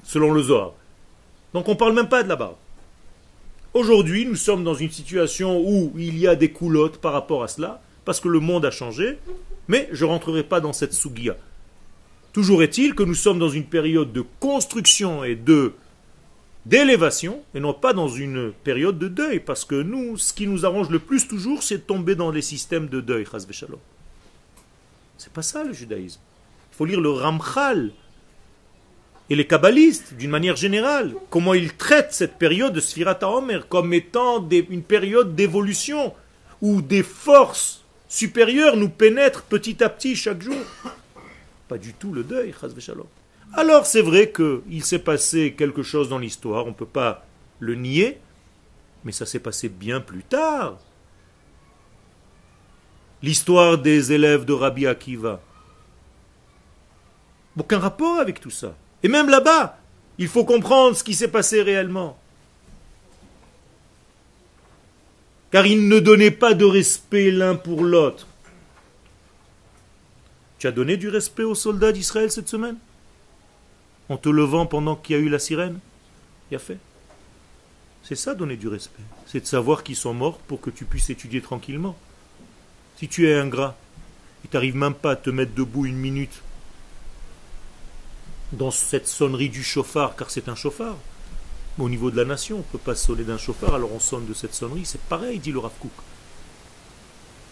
[0.05, 0.73] Selon le Zohar.
[1.55, 2.57] Donc on parle même pas de la barbe.
[3.75, 7.49] Aujourd'hui, nous sommes dans une situation où il y a des coulottes par rapport à
[7.49, 9.19] cela, parce que le monde a changé,
[9.67, 11.37] mais je ne rentrerai pas dans cette sougia.
[12.35, 15.73] Toujours est-il que nous sommes dans une période de construction et de
[16.67, 20.65] d'élévation, et non pas dans une période de deuil, parce que nous, ce qui nous
[20.65, 23.27] arrange le plus toujours, c'est de tomber dans les systèmes de deuil.
[25.19, 26.21] C'est pas ça le judaïsme.
[26.73, 27.93] Il faut lire le Ramchal
[29.31, 33.93] et les kabbalistes, d'une manière générale, comment ils traitent cette période de Sfirat HaOmer comme
[33.95, 36.15] étant une période d'évolution,
[36.61, 40.61] où des forces supérieures nous pénètrent petit à petit chaque jour.
[41.69, 43.07] Pas du tout le deuil, chas v'shalom.
[43.55, 47.27] Alors c'est vrai qu'il s'est passé quelque chose dans l'histoire, on ne peut pas
[47.59, 48.19] le nier,
[49.05, 50.79] mais ça s'est passé bien plus tard.
[53.23, 55.41] L'histoire des élèves de Rabbi Akiva.
[57.57, 58.75] Aucun rapport avec tout ça.
[59.03, 59.79] Et même là-bas,
[60.19, 62.19] il faut comprendre ce qui s'est passé réellement.
[65.51, 68.27] Car ils ne donnaient pas de respect l'un pour l'autre.
[70.59, 72.79] Tu as donné du respect aux soldats d'Israël cette semaine?
[74.13, 75.79] En te levant pendant qu'il y a eu la sirène
[76.51, 76.77] Il a fait.
[78.03, 79.03] C'est ça donner du respect.
[79.25, 81.97] C'est de savoir qu'ils sont morts pour que tu puisses étudier tranquillement.
[82.99, 83.75] Si tu es ingrat,
[84.45, 86.43] il t'arrive même pas à te mettre debout une minute
[88.53, 90.99] dans cette sonnerie du chauffard, car c'est un chauffard.
[91.79, 94.27] Au niveau de la nation, on ne peut pas sonner d'un chauffard, alors on sonne
[94.27, 94.85] de cette sonnerie.
[94.85, 95.73] C'est pareil, dit le Rav.
[95.83, 95.89] Il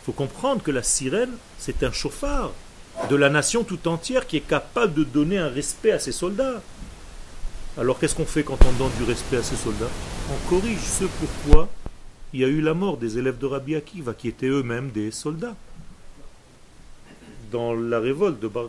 [0.04, 2.52] faut comprendre que la sirène, c'est un chauffard
[3.08, 6.62] de la nation tout entière qui est capable de donner un respect à ses soldats.
[7.78, 9.90] Alors qu'est-ce qu'on fait quand on donne du respect à ses soldats?
[10.30, 11.68] On corrige ce pourquoi
[12.32, 15.10] il y a eu la mort des élèves de Rabbi Akiva, qui étaient eux-mêmes des
[15.10, 15.56] soldats,
[17.50, 18.68] dans la révolte de Bar.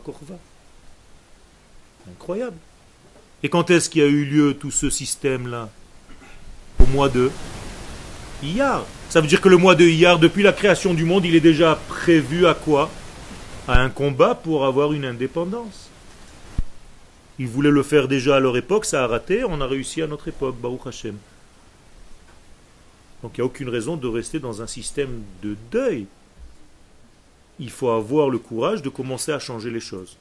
[2.10, 2.58] Incroyable.
[3.44, 5.70] Et quand est-ce qu'il y a eu lieu tout ce système-là?
[6.80, 7.30] Au mois de
[8.42, 8.86] Iyar.
[9.10, 11.42] Ça veut dire que le mois de Iyar, depuis la création du monde, il est
[11.42, 12.90] déjà prévu à quoi?
[13.68, 15.89] À un combat pour avoir une indépendance.
[17.39, 20.07] Ils voulaient le faire déjà à leur époque, ça a raté, on a réussi à
[20.07, 21.18] notre époque, Baruch Hashem.
[23.22, 26.07] Donc il n'y a aucune raison de rester dans un système de deuil.
[27.59, 30.18] Il faut avoir le courage de commencer à changer les choses.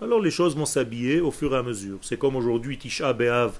[0.00, 1.98] Alors les choses vont s'habiller au fur et à mesure.
[2.02, 3.52] C'est comme aujourd'hui Tisha B'Av.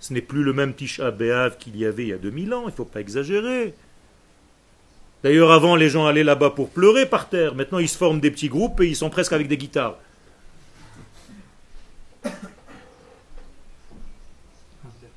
[0.00, 2.62] Ce n'est plus le même Tisha B'Av qu'il y avait il y a 2000 ans,
[2.62, 3.74] il ne faut pas exagérer.
[5.26, 7.56] D'ailleurs, avant, les gens allaient là-bas pour pleurer par terre.
[7.56, 9.96] Maintenant, ils se forment des petits groupes et ils sont presque avec des guitares.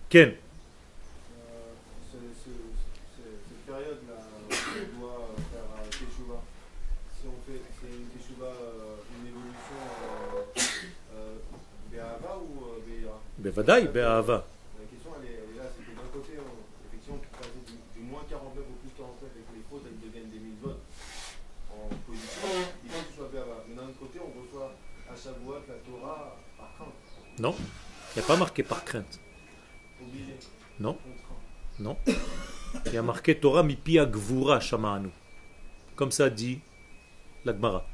[0.10, 0.34] Ken
[2.10, 2.49] ce- ce-
[3.14, 4.18] ce- cette période-là,
[4.49, 6.41] on doit faire un teshuva.
[7.14, 10.49] Si on fait c'est une teshuva, euh, une évolution euh,
[11.14, 11.38] euh,
[11.93, 14.47] Be'ahava ou euh, Be'ira Bevadaï, Be'ahava.
[14.82, 16.57] La question, elle est, elle est là, c'est que d'un côté, on-
[16.89, 20.01] effectivement, tu passes du, du moins 49 au plus 49 et que les fautes, elles
[20.01, 20.74] deviennent des mitzvot
[21.70, 22.49] en position,
[22.82, 23.62] il faut que tu sois Be'ahava.
[23.70, 24.74] Mais d'un autre côté, on reçoit
[25.05, 26.97] à Shavuot la Torah par crainte,
[27.39, 29.19] Non, il n'y a pas marqué par crainte.
[30.79, 30.97] Non.
[31.79, 31.97] Non.
[32.85, 35.09] Il y a marqué Torah mipi gvura shama'anu.
[35.95, 36.59] Comme ça dit
[37.45, 37.85] la Gemara.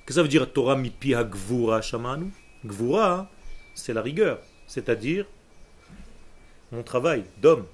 [0.00, 2.30] Qu'est-ce que ça veut dire Torah mipi gvura shama'anu
[2.64, 3.30] Gvura,
[3.74, 4.40] c'est la rigueur.
[4.66, 5.26] C'est-à-dire
[6.70, 7.66] mon travail d'homme.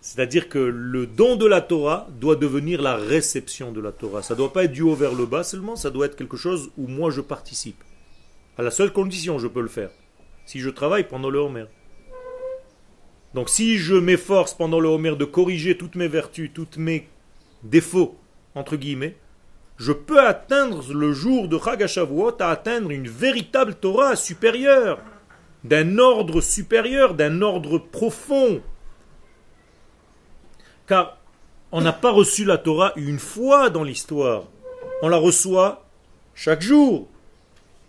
[0.00, 4.22] C'est-à-dire que le don de la Torah doit devenir la réception de la Torah.
[4.22, 6.36] Ça ne doit pas être du haut vers le bas seulement, ça doit être quelque
[6.36, 7.82] chose où moi je participe.
[8.58, 9.90] À la seule condition, je peux le faire.
[10.44, 11.64] Si je travaille pendant le Homer.
[13.34, 17.08] Donc si je m'efforce pendant le Homer de corriger toutes mes vertus, tous mes
[17.62, 18.18] défauts,
[18.54, 19.16] entre guillemets,
[19.78, 25.00] je peux atteindre le jour de Chag HaShavuot à atteindre une véritable Torah supérieure,
[25.64, 28.60] d'un ordre supérieur, d'un ordre profond.
[30.86, 31.18] Car
[31.70, 34.44] on n'a pas reçu la Torah une fois dans l'histoire.
[35.00, 35.86] On la reçoit
[36.34, 37.08] chaque jour.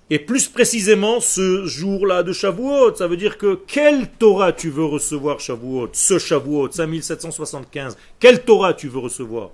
[0.10, 4.84] Et plus précisément, ce jour-là de Shavuot, ça veut dire que quelle Torah tu veux
[4.84, 9.52] recevoir Shavuot, ce Shavuot, 5775, quelle Torah tu veux recevoir?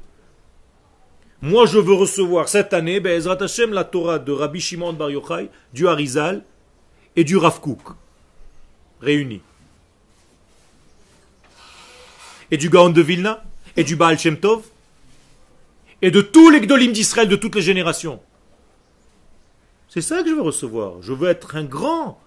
[1.42, 5.50] Moi, je veux recevoir cette année, ben, Hashem, la Torah de Rabbi Shimon Bar Yochai,
[5.74, 6.44] du Harizal
[7.16, 7.80] et du Rav Kook,
[9.02, 9.42] réunis.
[12.52, 13.44] Et du Gaon de Vilna,
[13.78, 14.64] et du Baal Shem Tov,
[16.02, 18.20] et de tous les Gdolim d'Israël de toutes les générations.
[19.90, 21.02] C'est ça que je veux recevoir.
[21.02, 22.20] Je veux être un grand.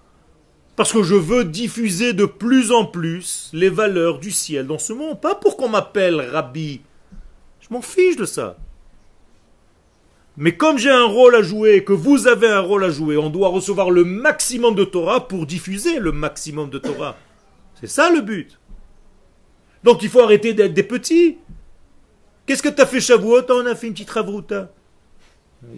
[0.75, 4.91] Parce que je veux diffuser de plus en plus les valeurs du ciel dans ce
[4.91, 5.21] monde.
[5.21, 6.81] Pas pour qu'on m'appelle rabbi.
[7.61, 8.57] Je m'en fiche de ça.
[10.35, 13.17] Mais comme j'ai un rôle à jouer et que vous avez un rôle à jouer,
[13.17, 17.15] on doit recevoir le maximum de Torah pour diffuser le maximum de Torah.
[17.79, 18.59] C'est ça le but.
[19.83, 21.37] Donc il faut arrêter d'être des petits.
[22.45, 24.71] Qu'est-ce que tu as fait Shavuot On a fait une petite ravruta.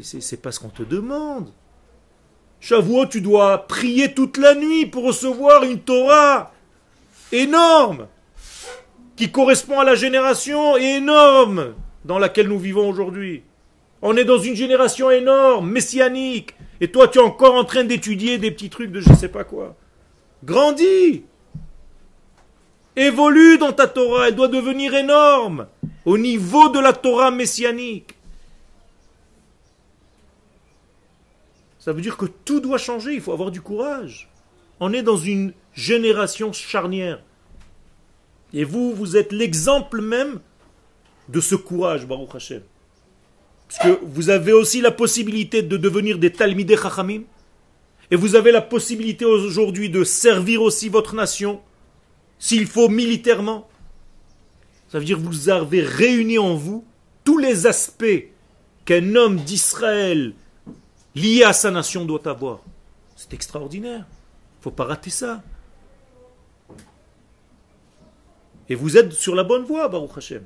[0.01, 1.51] C'est pas ce qu'on te demande.
[2.59, 6.51] Shavuot, tu dois prier toute la nuit pour recevoir une Torah
[7.31, 8.07] énorme
[9.15, 13.43] qui correspond à la génération énorme dans laquelle nous vivons aujourd'hui.
[14.01, 18.37] On est dans une génération énorme, messianique, et toi tu es encore en train d'étudier
[18.37, 19.75] des petits trucs de je sais pas quoi.
[20.43, 21.23] Grandis
[22.97, 25.67] Évolue dans ta Torah, elle doit devenir énorme,
[26.05, 28.14] au niveau de la Torah messianique.
[31.85, 34.27] Ça veut dire que tout doit changer, il faut avoir du courage.
[34.79, 37.21] On est dans une génération charnière.
[38.53, 40.39] Et vous, vous êtes l'exemple même
[41.29, 42.63] de ce courage, Baruch Hashem.
[43.67, 47.21] Parce que vous avez aussi la possibilité de devenir des Talmidei Chachamim.
[48.09, 51.61] Et vous avez la possibilité aujourd'hui de servir aussi votre nation,
[52.39, 53.69] s'il faut militairement.
[54.87, 56.83] Ça veut dire que vous avez réuni en vous
[57.23, 58.31] tous les aspects
[58.85, 60.33] qu'un homme d'Israël
[61.15, 62.59] lié à sa nation doit avoir.
[63.15, 64.05] C'est extraordinaire.
[64.05, 65.41] Il ne faut pas rater ça.
[68.67, 70.43] Et vous êtes sur la bonne voie, Baruch Hashem.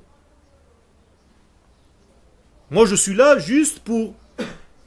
[2.69, 4.13] Moi, je suis là juste pour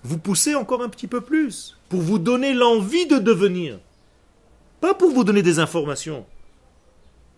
[0.05, 3.79] vous pousser encore un petit peu plus, pour vous donner l'envie de devenir.
[4.81, 6.27] Pas pour vous donner des informations.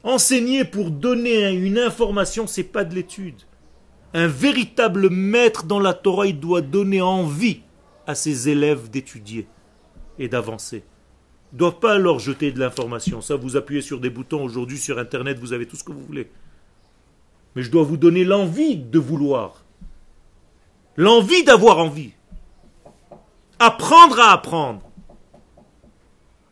[0.03, 3.40] Enseigner pour donner une information, c'est pas de l'étude.
[4.12, 7.62] Un véritable maître dans la Torah, il doit donner envie
[8.07, 9.46] à ses élèves d'étudier
[10.18, 10.84] et d'avancer.
[11.52, 13.20] Il ne doit pas leur jeter de l'information.
[13.20, 16.05] Ça, vous appuyez sur des boutons aujourd'hui sur Internet, vous avez tout ce que vous
[16.05, 16.30] voulez.
[17.55, 19.64] Mais je dois vous donner l'envie de vouloir.
[20.96, 22.12] L'envie d'avoir envie.
[23.59, 24.82] Apprendre à apprendre.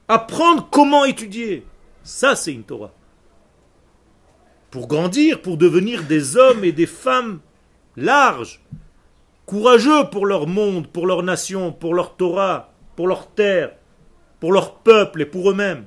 [0.09, 1.67] Apprendre comment étudier.
[2.05, 2.93] Ça, c'est une Torah.
[4.71, 7.41] Pour grandir, pour devenir des hommes et des femmes
[7.97, 8.61] larges,
[9.47, 13.73] courageux pour leur monde, pour leur nation, pour leur Torah, pour leur terre,
[14.41, 15.87] pour leur peuple et pour eux-mêmes.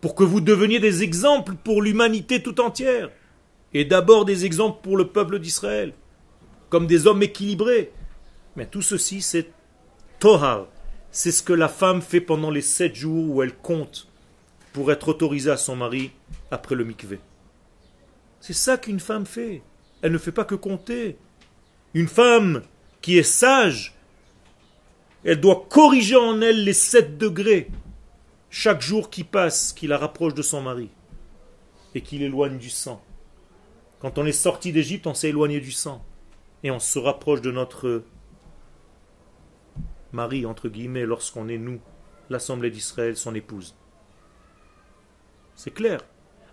[0.00, 3.10] Pour que vous deveniez des exemples pour l'humanité tout entière.
[3.74, 5.92] Et d'abord des exemples pour le peuple d'Israël.
[6.70, 7.92] Comme des hommes équilibrés.
[8.56, 9.50] Mais tout ceci, c'est
[10.18, 10.66] Tohar.
[11.12, 14.08] C'est ce que la femme fait pendant les sept jours où elle compte
[14.72, 16.12] pour être autorisée à son mari
[16.50, 17.18] après le mikvé.
[18.40, 19.62] C'est ça qu'une femme fait.
[20.02, 21.16] Elle ne fait pas que compter.
[21.94, 22.62] Une femme
[23.00, 23.94] qui est sage,
[25.24, 27.70] elle doit corriger en elle les sept degrés
[28.48, 30.88] chaque jour qui passe, qui la rapproche de son mari
[31.94, 33.02] et qui l'éloigne du sang.
[34.00, 36.04] Quand on est sorti d'Égypte, on s'est éloigné du sang
[36.62, 38.04] et on se rapproche de notre
[40.12, 41.80] mari, entre guillemets, lorsqu'on est nous,
[42.28, 43.76] l'Assemblée d'Israël, son épouse.
[45.54, 46.00] C'est clair.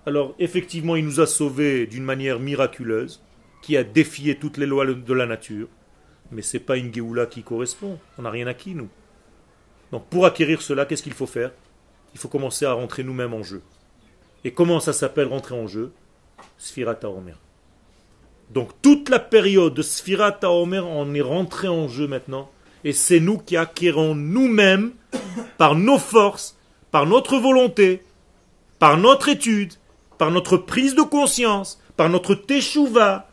[0.06, 3.22] Alors, effectivement, il nous a sauvés d'une manière miraculeuse,
[3.62, 5.68] qui a défié toutes les lois de la nature,
[6.32, 8.00] mais ce n'est pas une Géoula qui correspond.
[8.18, 8.90] On n'a rien acquis, nous.
[9.92, 11.52] Donc, pour acquérir cela, qu'est-ce qu'il faut faire?
[12.14, 13.62] Il faut commencer à rentrer nous-mêmes en jeu.
[14.44, 15.92] Et comment ça s'appelle rentrer en jeu?
[16.58, 17.38] Sfirat Omer.
[18.52, 22.50] Donc, toute la période de Sfirat Omer, on est rentré en jeu maintenant
[22.84, 24.94] et c'est nous qui acquérons nous-mêmes,
[25.58, 26.58] par nos forces,
[26.92, 28.02] par notre volonté,
[28.80, 29.74] par notre étude,
[30.18, 33.30] par notre prise de conscience, par notre teshuva,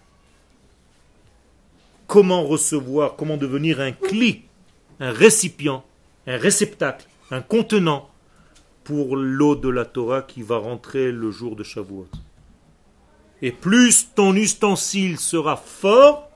[2.07, 4.43] comment recevoir, comment devenir un cli,
[5.01, 5.85] un récipient,
[6.27, 8.11] un réceptacle, un contenant
[8.85, 12.09] pour l'eau de la Torah qui va rentrer le jour de Shavuot.
[13.43, 16.31] Et plus ton ustensile sera fort,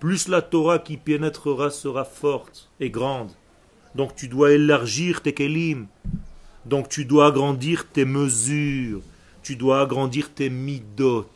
[0.00, 3.32] plus la Torah qui pénétrera sera forte et grande.
[3.94, 5.86] Donc tu dois élargir tes kelim.
[6.66, 9.00] Donc tu dois agrandir tes mesures.
[9.42, 11.26] Tu dois agrandir tes midot.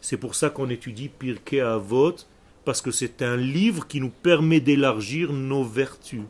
[0.00, 2.16] C'est pour ça qu'on étudie Pirkei Avot,
[2.64, 6.22] parce que c'est un livre qui nous permet d'élargir nos vertus,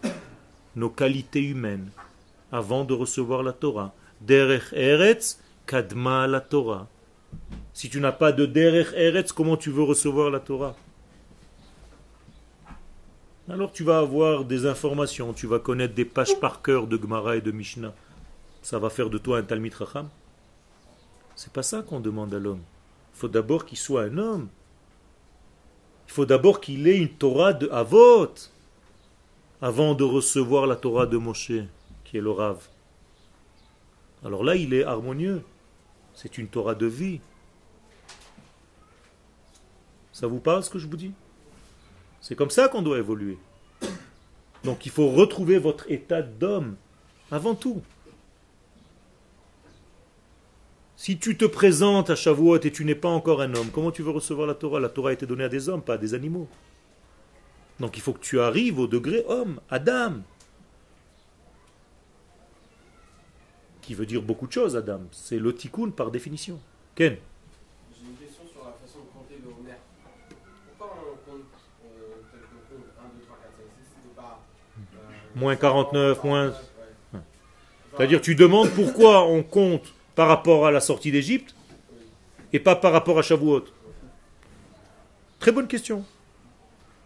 [0.77, 1.91] nos qualités humaines,
[2.53, 3.95] avant de recevoir la Torah.
[4.21, 6.89] Derech Eretz, Kadma la Torah.
[7.73, 10.77] Si tu n'as pas de Derech Eretz, comment tu veux recevoir la Torah?
[13.49, 17.37] Alors tu vas avoir des informations, tu vas connaître des pages par cœur de Gemara
[17.37, 17.93] et de Mishnah.
[18.63, 20.09] Ça va faire de toi un Talmid Racham.
[21.35, 22.63] C'est pas ça qu'on demande à l'homme.
[23.15, 24.49] Il faut d'abord qu'il soit un homme.
[26.11, 28.35] Il faut d'abord qu'il ait une Torah de Avot
[29.63, 31.53] avant de recevoir la Torah de Moshe,
[32.03, 32.67] qui est le Rav.
[34.25, 35.45] Alors là, il est harmonieux.
[36.15, 37.21] C'est une Torah de vie.
[40.13, 41.13] Ça vous parle ce que je vous dis?
[42.21, 43.39] C'est comme ça qu'on doit évoluer.
[44.65, 46.75] Donc il faut retrouver votre état d'homme
[47.31, 47.83] avant tout.
[51.01, 54.03] Si tu te présentes à Shavuot et tu n'es pas encore un homme, comment tu
[54.03, 54.81] veux recevoir la Torah?
[54.81, 56.47] La Torah a été donnée à des hommes, pas à des animaux.
[57.79, 60.17] Donc il faut que tu arrives au degré homme, Adam.
[63.81, 65.01] Qui veut dire beaucoup de choses, Adam.
[65.11, 66.61] C'est le tikkun par définition.
[66.95, 67.17] Ken
[67.95, 69.79] J'ai une question sur la façon de compter le Homer.
[70.77, 71.41] Pourquoi on compte
[71.87, 74.43] euh, tel qu'on compte 1, 2, 3, 4, 5, 6 C'était pas.
[74.77, 76.55] euh, Moins 49, moins- ouais.
[77.15, 77.21] Ouais.
[77.97, 81.55] C'est-à-dire tu demandes pourquoi on compte par rapport à la sortie d'Égypte
[82.53, 83.65] et pas par rapport à Shavuot.
[85.39, 86.05] Très bonne question.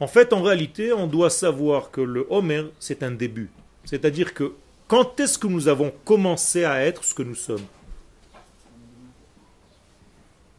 [0.00, 3.50] En fait, en réalité, on doit savoir que le Homer, c'est un début.
[3.84, 4.54] C'est-à-dire que
[4.88, 7.64] quand est-ce que nous avons commencé à être ce que nous sommes?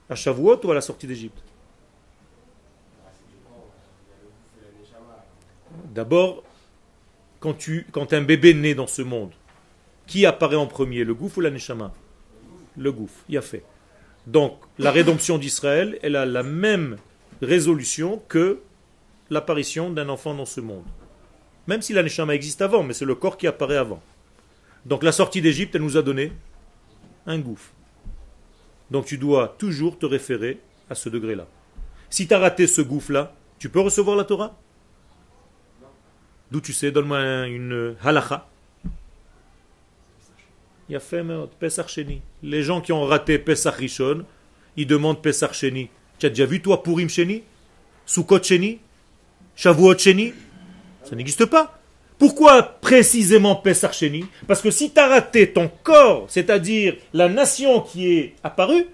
[0.09, 1.43] À Shavuot ou à la sortie d'Égypte?
[5.93, 6.41] D'abord,
[7.41, 9.33] quand, un bébé naît dans ce monde,
[10.07, 11.93] qui apparaît en premier, le gouffre ou la neshama?
[12.77, 13.63] Le gouffre, il a fait.
[14.27, 16.97] Donc, la rédemption d'Israël, elle a la même
[17.41, 18.59] résolution que
[19.29, 20.83] l'apparition d'un enfant dans ce monde.
[21.67, 24.01] Même si la neshama existe avant, mais c'est le corps qui apparaît avant.
[24.85, 26.31] Donc, la sortie d'Égypte, elle nous a donné
[27.25, 27.71] un gouffre.
[28.91, 30.59] Donc, tu dois toujours te référer
[30.89, 31.47] à ce degré-là.
[32.09, 34.55] Si tu as raté ce gouffre-là, tu peux recevoir la Torah?
[36.51, 38.47] D'où tu sais, donne-moi un- une halacha.
[40.87, 41.23] Il a fait
[41.59, 42.21] Pesach Sheni.
[42.43, 44.23] Les gens qui ont raté Pesach Rishon,
[44.77, 45.89] ils demandent Pesach Sheni.
[46.19, 47.43] Tu as déjà vu toi Purim Sheni?
[48.05, 48.79] Sukkot Sheni?
[49.55, 50.33] Shavuot Sheni?
[51.03, 51.79] Ça n'existe pas.
[52.19, 54.25] Pourquoi précisément Pesach Sheni?
[54.47, 58.85] Parce que si tu as raté ton corps, c'est-à-dire la nation qui est apparue,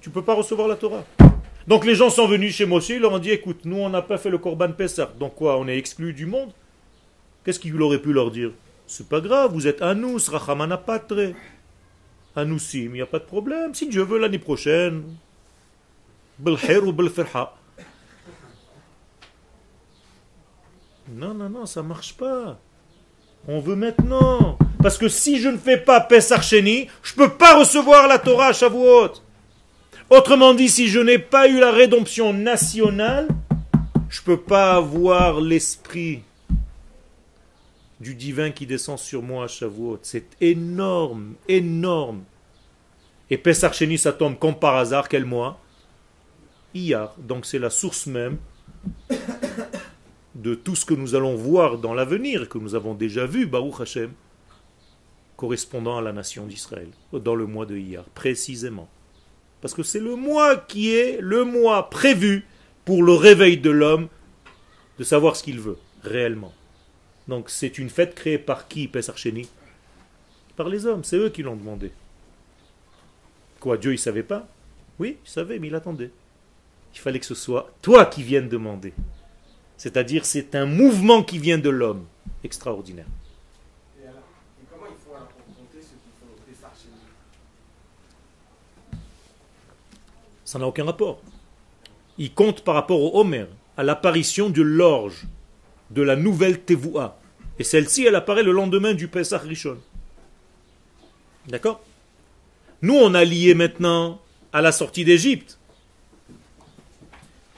[0.00, 1.04] tu ne peux pas recevoir la Torah.
[1.66, 4.02] Donc les gens sont venus chez Moshe, ils leur ont dit écoute, nous on n'a
[4.02, 6.50] pas fait le Korban Pesach, donc quoi, on est exclus du monde?
[7.44, 8.50] Qu'est-ce qu'il aurait pu leur dire?
[8.94, 11.32] C'est pas grave, vous êtes Anous, Rachamana Patre.
[12.36, 13.74] Anousim, il n'y a pas de problème.
[13.74, 15.04] Si Dieu veut l'année prochaine,
[16.38, 17.56] Belher ou Belferha.
[21.10, 22.58] Non, non, non, ça marche pas.
[23.48, 24.58] On veut maintenant.
[24.82, 28.18] Parce que si je ne fais pas Pesach Sheni, je ne peux pas recevoir la
[28.18, 29.12] Torah à Shavuot.
[30.10, 33.28] Autrement dit, si je n'ai pas eu la rédemption nationale,
[34.10, 36.24] je ne peux pas avoir l'esprit
[38.02, 40.00] du divin qui descend sur moi à Shavuot.
[40.02, 42.24] C'est énorme, énorme.
[43.30, 45.60] Et Pesach Sheni, ça tombe comme par hasard, quel mois?
[46.74, 47.14] Iyar.
[47.18, 48.38] Donc c'est la source même
[50.34, 53.80] de tout ce que nous allons voir dans l'avenir, que nous avons déjà vu, Baruch
[53.80, 54.10] Hashem,
[55.36, 58.88] correspondant à la nation d'Israël, dans le mois de Iyar, précisément.
[59.60, 62.44] Parce que c'est le mois qui est le mois prévu
[62.84, 64.08] pour le réveil de l'homme,
[64.98, 66.52] de savoir ce qu'il veut, réellement.
[67.28, 69.48] Donc c'est une fête créée par qui, Pesach Sheni?
[70.56, 71.92] Par les hommes, c'est eux qui l'ont demandé.
[73.60, 74.48] Quoi, Dieu il savait pas?
[74.98, 76.10] Oui, il savait, mais il attendait.
[76.94, 78.92] Il fallait que ce soit toi qui viennes demander.
[79.76, 82.06] C'est-à-dire c'est un mouvement qui vient de l'homme.
[82.44, 83.06] Extraordinaire.
[84.00, 84.18] Et, alors,
[84.60, 85.28] et comment alors
[85.72, 85.86] ceux qui
[86.20, 86.88] font le chez
[88.92, 88.98] nous
[90.44, 91.20] Ça n'a aucun rapport.
[92.18, 93.46] Il compte par rapport au Homer,
[93.76, 95.24] à l'apparition de l'orge,
[95.94, 97.18] de la nouvelle Tevoua.
[97.58, 99.78] Et celle-ci, elle apparaît le lendemain du Pesach Rishon.
[101.48, 101.82] D'accord?
[102.80, 104.20] Nous, on a lié maintenant
[104.52, 105.58] à la sortie d'Égypte.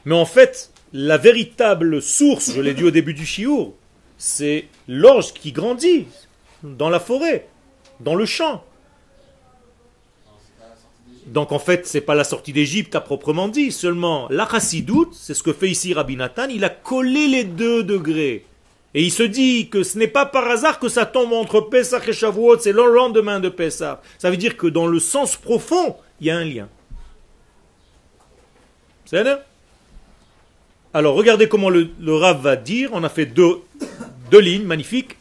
[0.05, 3.75] Mais en fait, la véritable source, je l'ai dit au début du Chiour,
[4.19, 6.07] c'est l'orge qui grandit
[6.63, 7.49] dans la forêt,
[8.01, 8.65] dans le champ.
[11.27, 15.35] Donc en fait, c'est pas la sortie d'Égypte à proprement dit, seulement la chassidoute, c'est
[15.35, 18.45] ce que fait ici Rabbi Nathan, il a collé les deux degrés.
[18.97, 22.07] Et il se dit que ce n'est pas par hasard que ça tombe entre Pesach
[22.07, 23.99] et Shavuot, c'est le lendemain de Pesach.
[24.19, 26.69] Ça veut dire que dans le sens profond, il y a un lien.
[29.07, 29.25] C'est
[30.93, 33.61] Alors regardez comment le, le Rav va dire, on a fait deux,
[34.31, 35.17] deux lignes magnifiques.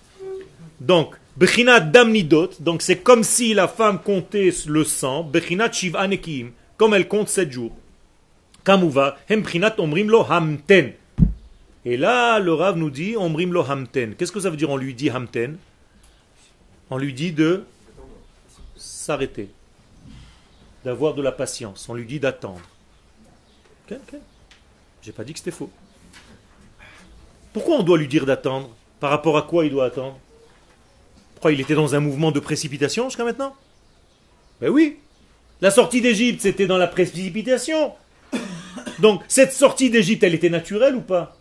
[0.79, 6.93] Donc, Bechinat damnidot, donc c'est comme si la femme comptait le sang, Bechinat shivanekim, comme
[6.93, 7.75] elle compte sept jours.
[8.67, 10.93] Hemprinat omrim hamten.
[11.85, 14.15] Et là, le Rav nous dit omrim lo hamten.
[14.15, 14.69] Qu'est-ce que ça veut dire?
[14.69, 15.57] On lui dit hamten
[16.89, 17.63] On lui dit de
[18.75, 19.49] s'arrêter,
[20.85, 21.89] d'avoir de la patience.
[21.89, 22.61] On lui dit d'attendre.
[23.89, 24.19] Ok, ok.
[25.01, 25.69] J'ai pas dit que c'était faux.
[27.51, 28.69] Pourquoi on doit lui dire d'attendre?
[28.99, 30.17] Par rapport à quoi il doit attendre?
[31.51, 33.55] Il était dans un mouvement de précipitation jusqu'à maintenant?
[34.61, 34.97] Ben oui.
[35.61, 37.93] La sortie d'Égypte, c'était dans la précipitation.
[38.99, 41.35] Donc, cette sortie d'Égypte, elle était naturelle ou pas?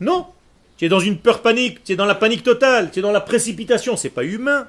[0.00, 0.26] Non.
[0.76, 3.12] Tu es dans une peur panique, tu es dans la panique totale, tu es dans
[3.12, 4.66] la précipitation, c'est pas humain.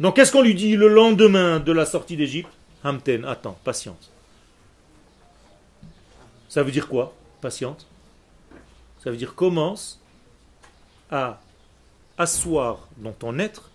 [0.00, 2.50] Donc, qu'est-ce qu'on lui dit le lendemain de la sortie d'Égypte?
[2.84, 4.10] Hamten, attends, patiente.
[6.48, 7.14] Ça veut dire quoi?
[7.40, 7.86] Patiente.
[9.02, 10.00] Ça veut dire commence
[11.10, 11.40] à
[12.18, 13.70] asseoir dans ton être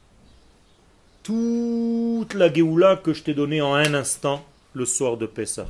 [1.24, 5.68] toute la Géoula que je t'ai donnée en un instant le soir de Pessah.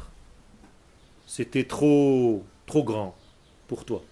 [1.28, 3.16] C'était trop, trop grand
[3.68, 4.04] pour toi.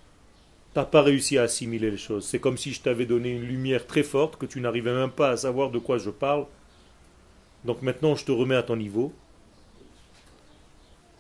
[0.73, 2.25] Tu n'as pas réussi à assimiler les choses.
[2.25, 5.31] C'est comme si je t'avais donné une lumière très forte que tu n'arrivais même pas
[5.31, 6.45] à savoir de quoi je parle.
[7.65, 9.13] Donc maintenant, je te remets à ton niveau.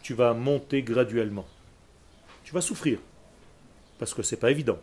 [0.01, 1.45] Tu vas monter graduellement.
[2.43, 2.99] Tu vas souffrir.
[3.97, 4.79] Parce que c'est pas évident.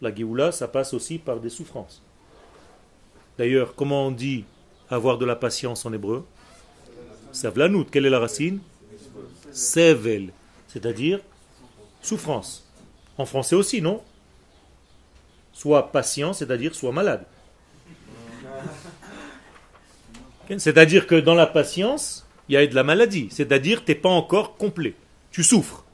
[0.00, 2.02] La Géoula, ça passe aussi par des souffrances.
[3.38, 4.44] D'ailleurs, comment on dit
[4.90, 6.26] avoir de la patience en hébreu?
[7.32, 8.60] Savlanout, quelle est la racine?
[9.52, 10.30] Sevel,
[10.68, 11.20] c'est-à-dire
[12.02, 12.64] souffrance.
[13.18, 14.02] En français aussi, non?
[15.52, 17.24] Soit patient, c'est-à-dire soit malade.
[20.58, 23.28] C'est-à-dire que dans la patience, il y a de la maladie.
[23.30, 24.94] C'est-à-dire que tu n'es pas encore complet.
[25.30, 25.84] Tu souffres.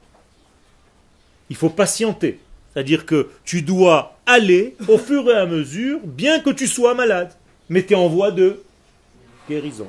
[1.48, 2.40] Il faut patienter.
[2.72, 7.32] C'est-à-dire que tu dois aller au fur et à mesure, bien que tu sois malade.
[7.68, 8.62] Mais tu es en voie de
[9.48, 9.88] guérison.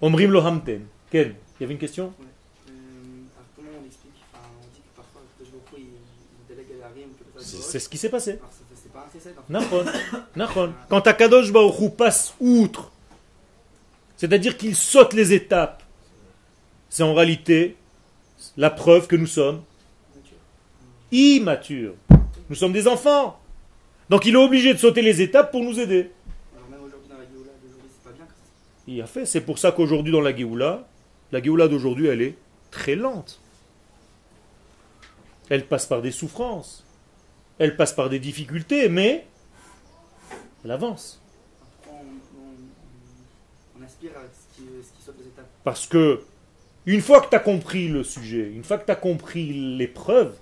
[0.00, 0.86] Omrim lo hamten.
[1.10, 2.12] Ken, il y avait une question?
[2.18, 6.88] Alors comment on explique enfin, On dit que parfois le Baruch il, il délègue à
[6.88, 7.66] Yarim quelque chose.
[7.70, 8.38] C'est ce qui s'est passé.
[10.88, 12.90] Quand Akadosh Baruch Hu passe outre,
[14.16, 15.82] c'est-à-dire qu'il saute les étapes,
[16.88, 17.76] c'est en réalité
[18.56, 19.62] la preuve que nous sommes
[21.16, 21.94] immatures.
[22.48, 23.38] Nous sommes des enfants.
[24.08, 26.10] Donc il est obligé de sauter les étapes pour nous aider.
[26.54, 29.06] Alors même aujourd'hui dans la Géoula d'aujourd'hui, c'est pas bien que ça se Il a
[29.06, 29.26] fait.
[29.26, 30.86] C'est pour ça qu'aujourd'hui dans la Géoula,
[31.32, 32.36] la Géoula d'aujourd'hui, elle est
[32.70, 33.40] très lente.
[35.48, 36.84] Elle passe par des souffrances.
[37.58, 39.26] Elle passe par des difficultés, mais
[40.64, 41.20] elle avance.
[41.82, 46.22] Pourquoi on, on, on aspire à ce qui, ce qui saute les étapes Parce que
[46.84, 50.36] une fois que tu as compris le sujet, une fois que tu as compris l'épreuve,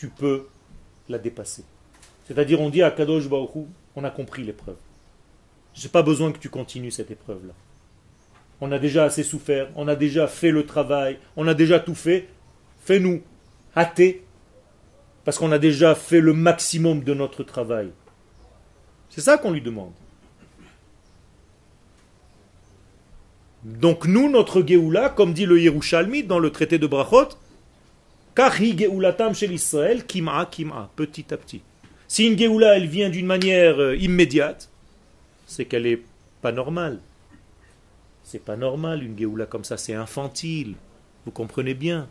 [0.00, 0.46] tu peux
[1.10, 1.62] la dépasser.
[2.26, 4.78] C'est-à-dire, on dit à Kadosh Baruch Hu, on a compris l'épreuve.
[5.74, 7.52] J'ai pas besoin que tu continues cette épreuve-là.
[8.62, 11.94] On a déjà assez souffert, on a déjà fait le travail, on a déjà tout
[11.94, 12.28] fait.
[12.82, 13.20] Fais-nous
[13.76, 14.24] hâter,
[15.24, 17.90] parce qu'on a déjà fait le maximum de notre travail.
[19.10, 19.92] C'est ça qu'on lui demande.
[23.64, 27.36] Donc nous, notre Géoula, comme dit le Yerushalmi dans le traité de Brachot,
[30.06, 31.62] Kim'a, Kim'a, petit à petit.
[32.08, 34.68] Si une Géoula, elle vient d'une manière euh, immédiate,
[35.46, 36.02] c'est qu'elle n'est
[36.42, 37.00] pas normale.
[38.24, 40.74] C'est pas normal une Géoula comme ça, c'est infantile.
[41.24, 42.08] Vous comprenez bien.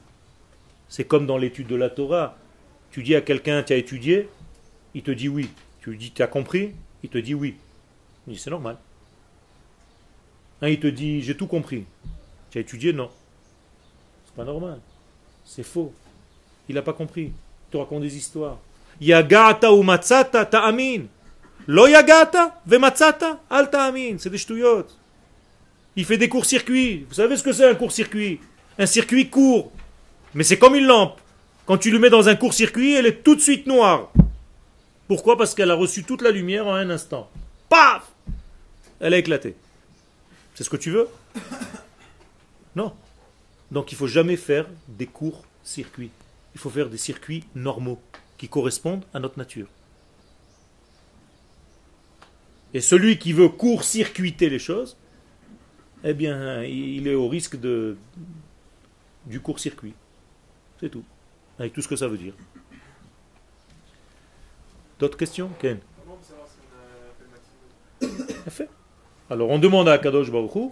[0.87, 2.37] C'est comme dans l'étude de la Torah.
[2.91, 4.29] Tu dis à quelqu'un, tu as étudié
[4.93, 5.49] Il te dit oui.
[5.81, 7.55] Tu lui dis, tu as compris Il te dit oui.
[8.27, 8.77] Il dit, c'est normal.
[10.61, 11.85] Un, il te dit, j'ai tout compris.
[12.51, 13.09] Tu as étudié Non.
[14.25, 14.79] C'est pas normal.
[15.45, 15.93] C'est faux.
[16.69, 17.23] Il n'a pas compris.
[17.23, 18.57] Il te raconte des histoires.
[19.01, 21.03] Yagata ou matzata ta'amin.
[21.67, 24.17] Lo yagata ve matzata al ta'amin.
[24.19, 24.45] C'est des.
[25.95, 27.05] Il fait des courts-circuits.
[27.09, 28.39] Vous savez ce que c'est un court-circuit?
[28.77, 29.71] Un circuit court.
[30.33, 31.19] Mais c'est comme une lampe.
[31.65, 34.11] Quand tu le mets dans un court-circuit, elle est tout de suite noire.
[35.07, 35.37] Pourquoi?
[35.37, 37.29] Parce qu'elle a reçu toute la lumière en un instant.
[37.67, 38.03] Paf
[38.99, 39.55] Elle a éclaté.
[40.53, 41.07] C'est ce que tu veux?
[42.75, 42.93] Non.
[43.71, 46.11] Donc il faut jamais faire des courts circuits.
[46.53, 48.01] Il faut faire des circuits normaux
[48.37, 49.67] qui correspondent à notre nature.
[52.73, 54.97] Et celui qui veut court-circuiter les choses,
[56.03, 59.93] eh bien, il est au risque du court-circuit.
[60.79, 61.03] C'est tout.
[61.57, 62.33] Avec tout ce que ça veut dire.
[64.99, 65.79] D'autres questions Ken?
[69.29, 70.69] Alors on demande à Kadosh Baruch Hu,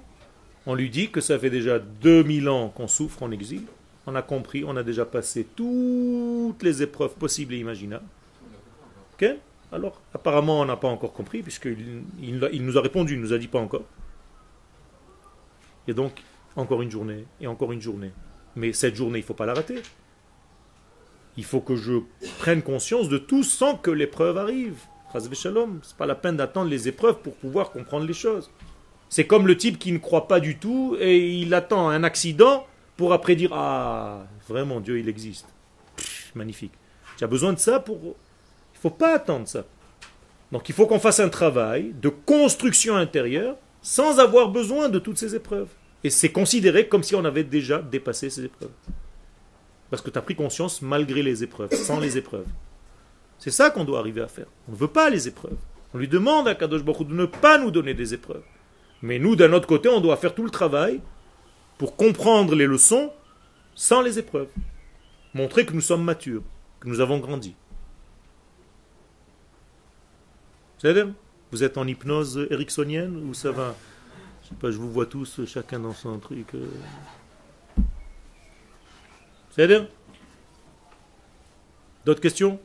[0.65, 3.63] on lui dit que ça fait déjà 2000 ans qu'on souffre en exil.
[4.07, 8.05] On a compris, on a déjà passé toutes les épreuves possibles et imaginables.
[9.13, 9.29] Ok?
[9.71, 13.33] Alors apparemment on n'a pas encore compris, puisqu'il il, nous a répondu, il ne nous
[13.33, 13.83] a dit pas encore.
[15.89, 16.23] Et donc
[16.55, 18.11] encore une journée, et encore une journée.
[18.55, 19.81] Mais cette journée, il ne faut pas la rater.
[21.35, 21.99] Il faut que je
[22.39, 24.79] prenne conscience de tout sans que l'épreuve arrive.
[25.13, 25.79] V'shalom.
[25.83, 28.51] C'est pas la peine d'attendre les épreuves pour pouvoir comprendre les choses.
[29.09, 32.65] C'est comme le type qui ne croit pas du tout et il attend un accident
[32.97, 35.47] pour après dire Ah, vraiment, Dieu, il existe.
[36.35, 36.73] Magnifique.
[37.17, 38.15] Tu as besoin de ça pour.
[38.73, 39.65] Il faut pas attendre ça.
[40.51, 45.17] Donc il faut qu'on fasse un travail de construction intérieure sans avoir besoin de toutes
[45.17, 45.69] ces épreuves.
[46.03, 48.71] Et c'est considéré comme si on avait déjà dépassé ces épreuves.
[49.89, 52.45] Parce que tu as pris conscience malgré les épreuves, sans les épreuves.
[53.39, 54.47] C'est ça qu'on doit arriver à faire.
[54.67, 55.57] On ne veut pas les épreuves.
[55.93, 58.43] On lui demande à Kadosh Baruch de ne pas nous donner des épreuves.
[59.01, 61.01] Mais nous, d'un autre côté, on doit faire tout le travail
[61.77, 63.11] pour comprendre les leçons
[63.75, 64.49] sans les épreuves.
[65.33, 66.43] Montrer que nous sommes matures,
[66.79, 67.55] que nous avons grandi.
[71.51, 73.75] Vous êtes en hypnose ericksonienne ou ça va?
[74.43, 76.53] Je sais pas, je vous vois tous, chacun dans son truc.
[76.55, 76.67] euh.
[79.51, 79.87] C'est-à-dire
[82.05, 82.57] D'autres questions?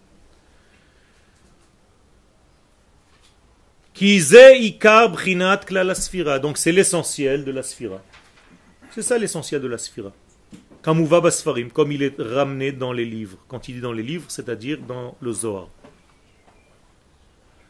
[6.38, 8.00] Donc c'est l'essentiel de la sphira.
[8.94, 10.12] C'est ça l'essentiel de la sphira.
[10.82, 13.38] Kamouva basfarim, comme il est ramené dans les livres.
[13.48, 15.68] Quand il dit dans les livres, c'est-à-dire dans le Zohar.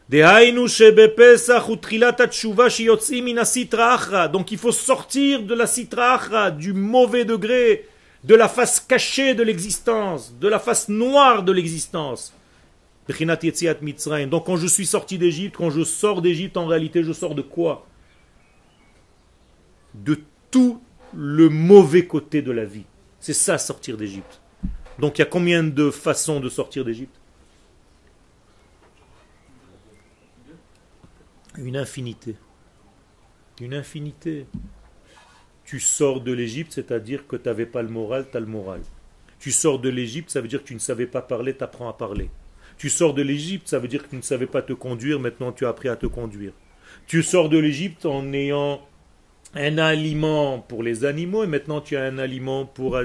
[0.09, 0.21] Donc
[4.51, 7.87] il faut sortir de la sitra du mauvais degré,
[8.25, 12.33] de la face cachée de l'existence, de la face noire de l'existence.
[13.07, 17.41] Donc quand je suis sorti d'Égypte, quand je sors d'Égypte, en réalité, je sors de
[17.41, 17.87] quoi?
[19.93, 20.19] De
[20.51, 20.81] tout
[21.15, 22.85] le mauvais côté de la vie.
[23.19, 24.41] C'est ça, sortir d'Égypte.
[24.99, 27.19] Donc il y a combien de façons de sortir d'Égypte?
[31.57, 32.35] Une infinité.
[33.61, 34.47] Une infinité.
[35.65, 38.81] Tu sors de l'Égypte, c'est-à-dire que tu n'avais pas le moral, tu as le moral.
[39.39, 41.89] Tu sors de l'Égypte, ça veut dire que tu ne savais pas parler, tu apprends
[41.89, 42.29] à parler.
[42.77, 45.51] Tu sors de l'Égypte, ça veut dire que tu ne savais pas te conduire, maintenant
[45.51, 46.53] tu as appris à te conduire.
[47.07, 48.81] Tu sors de l'Égypte en ayant
[49.55, 52.97] un aliment pour les animaux et maintenant tu as un aliment pour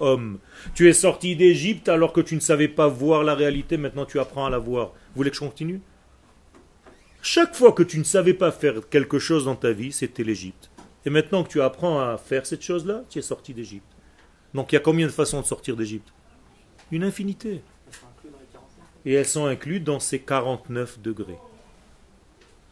[0.00, 0.38] hommes.
[0.74, 4.18] Tu es sorti d'Égypte alors que tu ne savais pas voir la réalité, maintenant tu
[4.18, 4.88] apprends à la voir.
[4.88, 5.80] Vous voulez que je continue?
[7.22, 10.70] Chaque fois que tu ne savais pas faire quelque chose dans ta vie, c'était l'Égypte.
[11.06, 13.86] Et maintenant que tu apprends à faire cette chose-là, tu es sorti d'Égypte.
[14.54, 16.12] Donc il y a combien de façons de sortir d'Égypte?
[16.90, 17.62] Une infinité.
[17.90, 18.82] Ça sera inclus dans les 45.
[19.06, 21.38] Et elles sont incluses dans ces 49 degrés.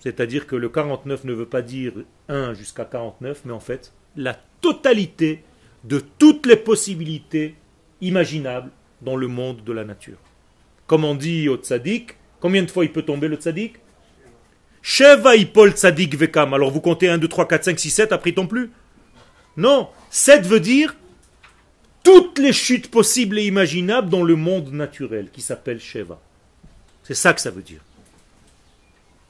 [0.00, 1.92] C'est-à-dire que le 49 ne veut pas dire
[2.28, 5.44] 1 jusqu'à 49, mais en fait la totalité
[5.84, 7.54] de toutes les possibilités
[8.00, 8.70] imaginables
[9.02, 10.18] dans le monde de la nature.
[10.86, 13.76] Comme on dit au tzaddik, combien de fois il peut tomber le tzaddik
[14.82, 16.54] Sheva ipol tzaddik vekam.
[16.54, 18.70] Alors vous comptez 1, 2, 3, 4, 5, 6, 7, après il tombe plus?
[19.56, 20.96] Non, 7 veut dire
[22.02, 26.18] toutes les chutes possibles et imaginables dans le monde naturel qui s'appelle Sheva.
[27.02, 27.80] C'est ça que ça veut dire.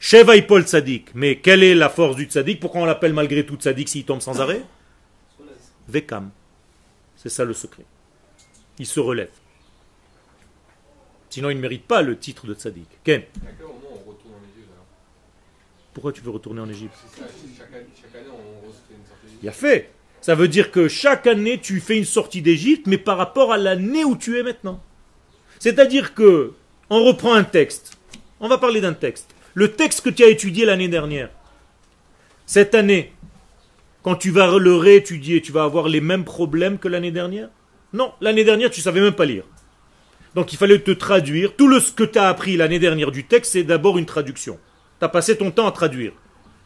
[0.01, 1.11] Sheva ipol tzaddik.
[1.15, 4.21] Mais quelle est la force du tzaddik Pourquoi on l'appelle malgré tout tzaddik s'il tombe
[4.23, 4.63] sans arrêt?
[5.89, 6.31] Vekam.
[7.17, 7.85] C'est ça le secret.
[8.79, 9.29] Il se relève.
[11.29, 12.89] Sinon, il ne mérite pas le titre de tzaddik.
[13.05, 13.23] Ken,
[15.93, 16.95] pourquoi tu veux retourner en Égypte?
[17.15, 17.27] C'est ça,
[17.59, 19.91] chaque, année- chaque année on refait une sortie Il a fait.
[20.23, 23.59] Ça veut dire que chaque année, tu fais une sortie d'Égypte, mais par rapport à
[23.59, 24.83] l'année où tu es maintenant.
[25.59, 26.53] C'est-à-dire que,
[26.89, 27.99] on reprend un texte.
[28.39, 29.35] On va parler d'un texte.
[29.55, 31.31] Le texte que tu as étudié l'année dernière.
[32.47, 33.13] Cette année,
[34.03, 37.49] quand tu vas le réétudier, tu vas avoir les mêmes problèmes que l'année dernière?
[37.93, 39.45] Non, l'année dernière, tu savais même pas lire.
[40.35, 41.57] Donc il fallait te traduire.
[41.57, 44.59] Tout le, ce que tu as appris l'année dernière du texte, c'est d'abord une traduction.
[44.99, 46.13] Tu as passé ton temps à traduire.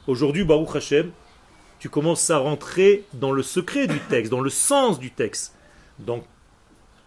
[0.07, 1.11] Aujourd'hui, Baruch Hashem,
[1.79, 5.55] tu commences à rentrer dans le secret du texte, dans le sens du texte.
[5.99, 6.25] Donc,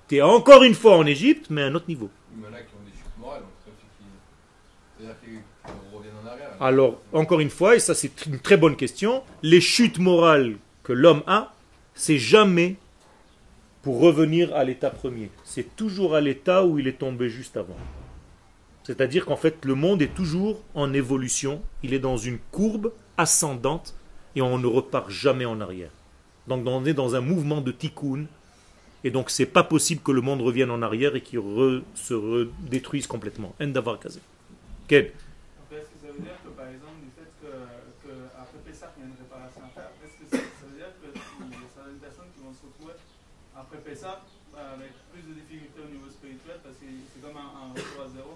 [0.08, 2.10] tu es encore une fois en Égypte, mais à un autre niveau
[2.42, 4.08] y en a qui ont des chutes morales, donc ça fait qu'ils.
[4.98, 6.47] C'est-à-dire qu'ils reviennent en arrière.
[6.60, 10.94] Alors, encore une fois, et ça c'est une très bonne question, les chutes morales que
[10.94, 11.54] l'homme a,
[11.94, 12.76] c'est jamais
[13.82, 15.30] pour revenir à l'état premier.
[15.44, 17.78] C'est toujours à l'état où il est tombé juste avant.
[18.84, 23.96] C'est-à-dire qu'en fait, le monde est toujours en évolution, il est dans une courbe ascendante
[24.36, 25.92] et on ne repart jamais en arrière.
[26.48, 28.26] Donc on est dans un mouvement de tikkun
[29.04, 31.40] et donc c'est pas possible que le monde revienne en arrière et qu'il
[31.96, 33.54] se redétruise complètement.
[33.62, 34.20] En davar kazé.
[34.88, 35.12] Quel
[35.64, 37.48] Après, est-ce que ça veut dire que, par exemple, du fait que,
[38.04, 41.08] que Pessah, il y a une réparation à faire, est-ce que ça, veut dire que
[41.08, 43.00] y a certaines personnes qui vont se retrouver
[43.56, 44.20] après Pessah
[44.58, 48.04] euh, avec plus de difficultés au niveau spirituel parce que c'est comme un, un retour
[48.04, 48.36] à zéro?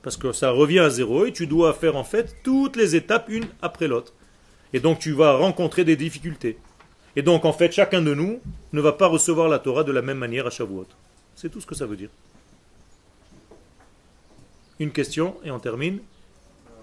[0.00, 3.28] Parce que ça revient à zéro et tu dois faire en fait toutes les étapes
[3.30, 4.12] une après l'autre.
[4.72, 6.56] Et donc tu vas rencontrer des difficultés.
[7.16, 8.40] Et donc en fait chacun de nous
[8.72, 10.86] ne va pas recevoir la Torah de la même manière à Shavuot.
[11.34, 12.10] C'est tout ce que ça veut dire.
[14.78, 15.98] Une question et on termine.
[16.68, 16.76] Euh,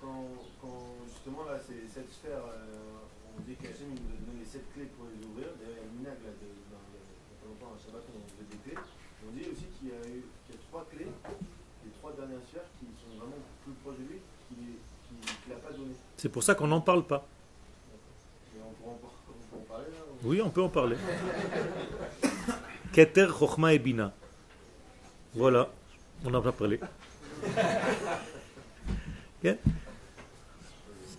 [0.00, 0.24] quand,
[0.62, 0.82] quand
[1.12, 4.64] justement là, c'est cette sphère, euh, on dit qu'Hachem il nous a donné les sept
[4.72, 5.52] clés pour les ouvrir.
[5.60, 7.80] D'ailleurs, il y a une minag là, de, dans, il y a pas longtemps, un
[7.84, 8.80] Shabbat, on ouvrait des clés.
[9.28, 11.12] On dit aussi qu'il y, a eu- qu'il y a trois clés,
[11.84, 14.18] les trois dernières sphères qui sont vraiment plus proches de lui,
[14.48, 14.80] qu'il
[15.20, 15.92] qu'il n'a pas donné.
[16.26, 17.24] C'est pour ça qu'on n'en parle pas.
[20.24, 20.96] Oui, on peut en parler.
[22.92, 24.12] Keter, Chochma et Bina.
[25.36, 25.68] Voilà,
[26.24, 26.80] on en a parlé.
[29.44, 29.54] Ce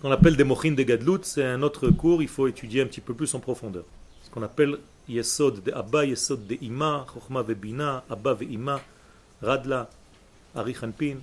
[0.02, 3.00] qu'on appelle des mochin de Gadlut, c'est un autre cours, il faut étudier un petit
[3.00, 3.84] peu plus en profondeur.
[4.24, 4.76] Ce qu'on appelle
[5.08, 8.78] Yesod de Abba, Yesod de Ima, Chochma ve Bina, Abba ve Ima,
[9.40, 9.88] Radla,
[10.54, 11.16] Arichanpin.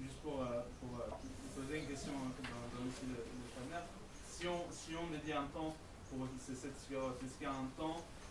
[0.00, 1.08] Juste pour, euh, pour, euh,
[1.54, 3.86] poser une question hein, dans, dans aussi le, le Shabbat.
[4.32, 5.76] Si on, si on dédie un temps
[6.10, 8.27] pour ces sept sphérotes, est-ce qu'il y a un temps où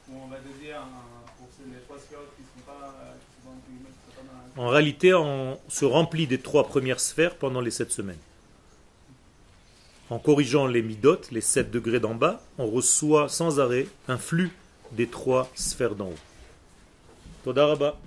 [4.58, 8.18] En réalité, on se remplit des trois premières sphères pendant les sept semaines.
[10.10, 14.52] En corrigeant les midotes, les 7 degrés d'en bas, on reçoit sans arrêt un flux
[14.94, 16.20] des trois sphères d'en haut.
[17.44, 17.98] Toda Rabba.